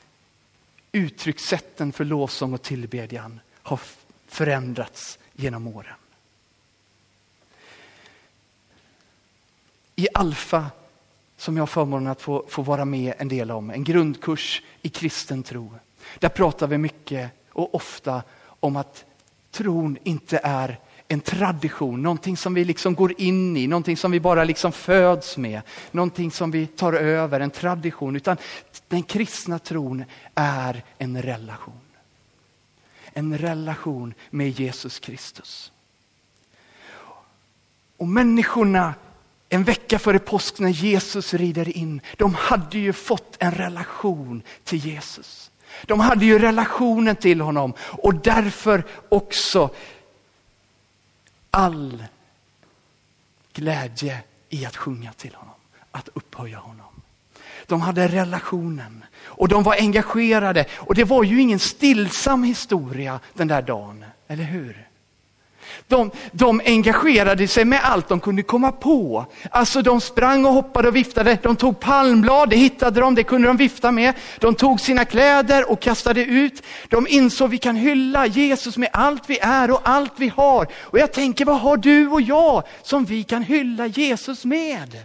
uttryckssätten 0.92 1.92
för 1.92 2.06
lovsång 2.06 2.54
och 2.54 2.62
tillbedjan 2.62 3.40
har 3.62 3.80
förändrats 4.28 5.20
genom 5.34 5.68
åren. 5.68 5.96
I 9.96 10.08
Alfa 10.14 10.72
som 11.38 11.58
jag 11.58 11.62
har 11.62 11.68
förmånen 11.68 12.08
att 12.08 12.22
få, 12.22 12.46
få 12.48 12.62
vara 12.62 12.86
med 12.86 13.14
en 13.18 13.28
del 13.28 13.52
om, 13.52 13.70
en 13.70 13.84
grundkurs 13.84 14.62
i 14.82 14.90
kristen 14.90 15.44
tro. 15.44 15.74
Där 16.20 16.30
pratar 16.30 16.68
vi 16.68 16.78
mycket 16.78 17.32
och 17.52 17.76
ofta 17.76 18.24
om 18.60 18.76
att 18.76 19.06
tron 19.52 19.98
inte 20.04 20.40
är 20.44 20.80
en 21.08 21.20
tradition, 21.20 22.04
någonting 22.04 22.38
som 22.38 22.54
vi 22.54 22.66
liksom 22.66 22.96
går 22.96 23.22
in 23.22 23.58
i, 23.58 23.68
någonting 23.68 23.98
som 23.98 24.12
vi 24.12 24.20
bara 24.20 24.44
liksom 24.44 24.72
föds 24.72 25.38
med, 25.38 25.62
någonting 25.92 26.32
som 26.32 26.52
vi 26.52 26.68
tar 26.68 26.94
över, 26.94 27.40
en 27.40 27.52
tradition. 27.52 28.16
Utan 28.16 28.38
den 28.88 29.04
kristna 29.04 29.60
tron 29.60 30.06
är 30.36 30.84
en 30.98 31.22
relation. 31.22 31.80
En 33.14 33.38
relation 33.38 34.14
med 34.30 34.50
Jesus 34.50 35.00
Kristus. 35.00 35.72
Och 37.98 38.08
människorna 38.08 38.94
en 39.56 39.64
vecka 39.64 40.00
före 40.00 40.20
påsk 40.20 40.60
när 40.60 40.70
Jesus 40.70 41.34
rider 41.34 41.78
in, 41.78 42.02
de 42.18 42.36
hade 42.36 42.78
ju 42.78 42.94
fått 42.94 43.36
en 43.40 43.52
relation 43.52 44.42
till 44.64 44.86
Jesus. 44.86 45.52
De 45.86 46.00
hade 46.00 46.26
ju 46.26 46.40
relationen 46.40 47.16
till 47.16 47.42
honom 47.42 47.74
och 47.80 48.16
därför 48.16 48.84
också 49.10 49.70
all 51.52 52.04
glädje 53.54 54.20
i 54.50 54.66
att 54.66 54.76
sjunga 54.76 55.14
till 55.14 55.36
honom, 55.36 55.56
att 55.92 56.10
upphöja 56.14 56.58
honom. 56.58 57.02
De 57.66 57.82
hade 57.82 58.08
relationen 58.08 59.06
och 59.24 59.48
de 59.48 59.64
var 59.64 59.76
engagerade 59.76 60.66
och 60.74 60.96
det 60.96 61.04
var 61.04 61.24
ju 61.24 61.42
ingen 61.42 61.60
stillsam 61.60 62.44
historia 62.44 63.20
den 63.34 63.48
där 63.48 63.62
dagen, 63.62 64.06
eller 64.28 64.44
hur? 64.44 64.88
De, 65.88 66.12
de 66.32 66.62
engagerade 66.66 67.48
sig 67.48 67.66
med 67.66 67.80
allt 67.84 68.08
de 68.08 68.20
kunde 68.20 68.44
komma 68.44 68.72
på. 68.72 69.26
Alltså 69.52 69.82
de 69.82 70.02
sprang 70.02 70.46
och 70.46 70.54
hoppade 70.54 70.88
och 70.88 70.96
viftade. 70.96 71.38
De 71.44 71.56
tog 71.56 71.80
palmblad, 71.80 72.50
det 72.50 72.56
hittade 72.56 73.00
de, 73.00 73.16
det 73.16 73.24
kunde 73.24 73.48
de 73.48 73.58
vifta 73.58 73.92
med. 73.92 74.14
De 74.40 74.56
tog 74.56 74.82
sina 74.82 75.06
kläder 75.06 75.72
och 75.72 75.80
kastade 75.80 76.24
ut. 76.24 76.64
De 76.90 77.08
insåg 77.08 77.50
vi 77.50 77.58
kan 77.58 77.76
hylla 77.76 78.26
Jesus 78.26 78.78
med 78.78 78.90
allt 78.94 79.30
vi 79.30 79.40
är 79.42 79.72
och 79.72 79.82
allt 79.84 80.14
vi 80.16 80.28
har. 80.28 80.68
Och 80.76 81.00
jag 81.00 81.14
tänker, 81.14 81.46
vad 81.46 81.60
har 81.60 81.78
du 81.78 82.08
och 82.08 82.22
jag 82.22 82.64
som 82.82 83.06
vi 83.06 83.24
kan 83.24 83.44
hylla 83.44 83.88
Jesus 83.88 84.46
med? 84.46 84.98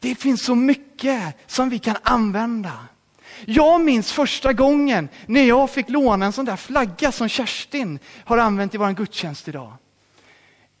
Det 0.00 0.14
finns 0.14 0.44
så 0.44 0.54
mycket 0.54 1.34
som 1.46 1.68
vi 1.68 1.78
kan 1.78 1.96
använda. 2.02 2.72
Jag 3.46 3.80
minns 3.80 4.12
första 4.12 4.52
gången 4.52 5.08
när 5.26 5.42
jag 5.42 5.70
fick 5.70 5.88
låna 5.88 6.26
en 6.26 6.32
sån 6.32 6.44
där 6.44 6.56
flagga 6.56 7.12
som 7.12 7.28
Kerstin 7.28 7.98
har 8.24 8.38
använt 8.38 8.74
i 8.74 8.78
vår 8.78 8.90
gudstjänst 8.90 9.48
idag. 9.48 9.72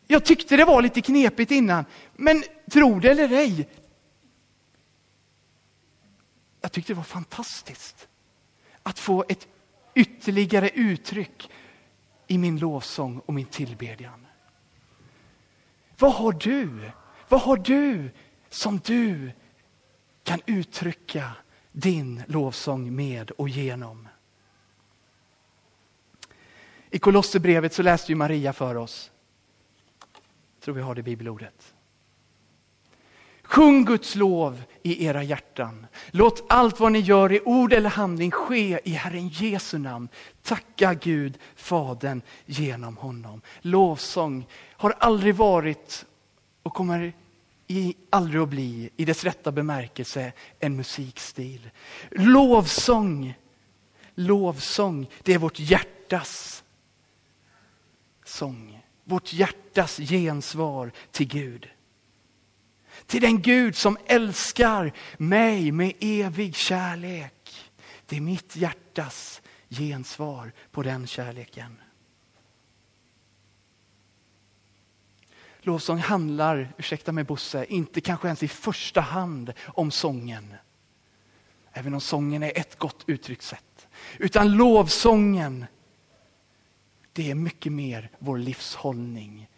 Jag 0.06 0.24
tyckte 0.24 0.56
det 0.56 0.64
var 0.64 0.82
lite 0.82 1.00
knepigt 1.00 1.50
innan, 1.50 1.84
men 2.16 2.44
tro 2.70 3.00
det 3.00 3.10
eller 3.10 3.32
ej. 3.32 3.68
Jag 6.60 6.72
tyckte 6.72 6.92
det 6.92 6.96
var 6.96 7.02
fantastiskt 7.02 8.08
att 8.82 8.98
få 8.98 9.24
ett 9.28 9.48
ytterligare 9.94 10.68
uttryck 10.68 11.50
i 12.26 12.38
min 12.38 12.58
lovsång 12.58 13.18
och 13.18 13.34
min 13.34 13.46
tillbedjan. 13.46 14.26
Vad 15.98 16.12
har 16.12 16.32
du? 16.32 16.90
Vad 17.28 17.40
har 17.40 17.56
du 17.56 18.10
som 18.50 18.78
du 18.78 19.32
kan 20.22 20.40
uttrycka 20.46 21.30
din 21.74 22.22
lovsång 22.26 22.96
med 22.96 23.30
och 23.30 23.48
genom. 23.48 24.08
I 26.90 26.98
Kolosserbrevet 26.98 27.72
så 27.72 27.82
läste 27.82 28.12
ju 28.12 28.16
Maria 28.16 28.52
för 28.52 28.74
oss. 28.74 29.10
Jag 30.54 30.64
tror 30.64 30.74
vi 30.74 30.82
har 30.82 30.94
det 30.94 31.02
bibelordet. 31.02 31.74
Sjung 33.42 33.84
Guds 33.84 34.14
lov 34.14 34.62
i 34.82 35.06
era 35.06 35.22
hjärtan. 35.22 35.86
Låt 36.10 36.44
allt 36.48 36.80
vad 36.80 36.92
ni 36.92 36.98
gör 36.98 37.32
i 37.32 37.40
ord 37.44 37.72
eller 37.72 37.90
handling 37.90 38.30
ske 38.30 38.80
i 38.84 38.90
Herren 38.90 39.28
Jesu 39.28 39.78
namn. 39.78 40.08
Tacka 40.42 40.94
Gud, 40.94 41.38
Fadern, 41.56 42.22
genom 42.46 42.96
honom. 42.96 43.40
Lovsång 43.60 44.46
har 44.70 44.94
aldrig 44.98 45.34
varit 45.34 46.06
och 46.62 46.74
kommer 46.74 47.12
i, 47.66 47.94
aldrig 48.10 48.42
att 48.42 48.48
bli, 48.48 48.90
i 48.96 49.04
dess 49.04 49.24
rätta 49.24 49.52
bemärkelse, 49.52 50.32
en 50.60 50.76
musikstil. 50.76 51.70
Lovsång, 52.10 53.34
lovsång, 54.14 55.10
det 55.22 55.32
är 55.32 55.38
vårt 55.38 55.58
hjärtas 55.58 56.64
sång. 58.24 58.80
Vårt 59.04 59.32
hjärtas 59.32 59.96
gensvar 59.96 60.92
till 61.10 61.28
Gud. 61.28 61.68
Till 63.06 63.20
den 63.20 63.42
Gud 63.42 63.76
som 63.76 63.98
älskar 64.06 64.92
mig 65.18 65.72
med 65.72 65.92
evig 66.00 66.56
kärlek. 66.56 67.70
Det 68.06 68.16
är 68.16 68.20
mitt 68.20 68.56
hjärtas 68.56 69.42
gensvar 69.68 70.52
på 70.70 70.82
den 70.82 71.06
kärleken. 71.06 71.80
Lovsång 75.66 75.98
handlar, 75.98 76.74
ursäkta 76.78 77.12
mig 77.12 77.24
Bosse, 77.24 77.66
inte 77.68 78.00
kanske 78.00 78.28
ens 78.28 78.42
i 78.42 78.48
första 78.48 79.00
hand 79.00 79.52
om 79.66 79.90
sången. 79.90 80.54
Även 81.72 81.94
om 81.94 82.00
sången 82.00 82.42
är 82.42 82.58
ett 82.58 82.78
gott 82.78 83.04
uttryckssätt. 83.06 83.86
Utan 84.18 84.52
lovsången, 84.52 85.66
det 87.12 87.30
är 87.30 87.34
mycket 87.34 87.72
mer 87.72 88.10
vår 88.18 88.38
livshållning 88.38 89.48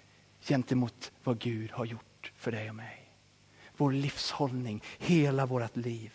gentemot 0.41 1.13
vad 1.25 1.39
Gud 1.39 1.71
har 1.71 1.85
gjort 1.85 2.33
för 2.37 2.53
dig 2.53 2.69
och 2.69 2.75
mig. 2.75 3.11
Vår 3.77 3.93
livshållning, 3.93 4.83
hela 4.99 5.47
vårt 5.47 5.77
liv. 5.77 6.13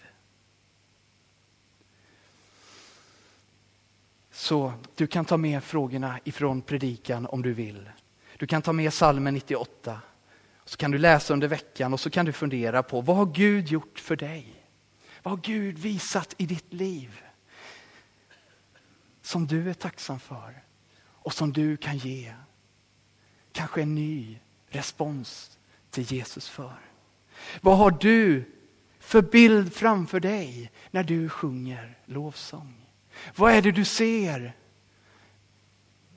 Så 4.32 4.74
du 4.96 5.08
kan 5.08 5.26
ta 5.26 5.38
med 5.38 5.64
frågorna 5.64 6.20
ifrån 6.24 6.62
predikan 6.62 7.26
om 7.26 7.42
du 7.42 7.54
vill. 7.54 7.90
Du 8.42 8.48
kan 8.48 8.62
ta 8.62 8.74
med 8.74 8.94
salmen 8.94 9.34
98. 9.34 10.02
Så 10.66 10.78
kan 10.78 10.92
du 10.92 10.98
läsa 10.98 11.34
under 11.34 11.48
veckan 11.48 11.94
och 11.94 12.00
så 12.00 12.10
kan 12.10 12.26
du 12.26 12.34
fundera 12.34 12.84
på 12.84 13.02
vad 13.02 13.16
har 13.16 13.26
Gud 13.26 13.68
gjort 13.68 14.00
för 14.00 14.16
dig? 14.16 14.66
Vad 15.24 15.32
har 15.32 15.42
Gud 15.44 15.78
visat 15.78 16.36
i 16.38 16.46
ditt 16.46 16.74
liv? 16.74 17.22
Som 19.22 19.48
du 19.48 19.70
är 19.70 19.74
tacksam 19.74 20.20
för 20.20 20.64
och 21.04 21.34
som 21.34 21.54
du 21.54 21.78
kan 21.78 21.98
ge 21.98 22.34
kanske 23.52 23.82
en 23.82 23.96
ny 23.96 24.40
respons 24.68 25.60
till 25.90 26.12
Jesus 26.12 26.50
för. 26.50 26.80
Vad 27.62 27.78
har 27.78 27.92
du 27.92 28.52
för 29.00 29.22
bild 29.22 29.74
framför 29.74 30.20
dig 30.20 30.72
när 30.92 31.04
du 31.04 31.30
sjunger 31.30 31.98
lovsång? 32.06 32.86
Vad 33.36 33.54
är 33.54 33.62
det 33.62 33.72
du 33.72 33.86
ser? 33.86 34.56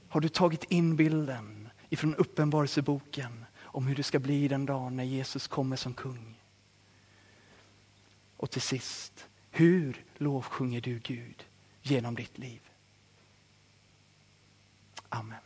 Har 0.09 0.21
du 0.21 0.29
tagit 0.29 0.65
in 0.65 0.97
bilden? 0.97 1.64
Ifrån 1.89 2.15
Uppenbarelseboken 2.15 3.45
om 3.63 3.87
hur 3.87 3.97
det 3.97 4.03
ska 4.03 4.19
bli 4.19 4.49
den 4.49 4.67
dagen 4.67 4.97
när 4.97 5.05
Jesus 5.05 5.49
kommer 5.49 5.77
som 5.77 5.95
kung. 5.95 6.35
Och 8.37 8.51
till 8.51 8.63
sist, 8.63 9.29
hur 9.51 10.05
lovsjunger 10.17 10.81
du 10.81 10.99
Gud 10.99 11.47
genom 11.83 12.15
ditt 12.15 12.39
liv? 12.39 12.61
Amen. 15.09 15.39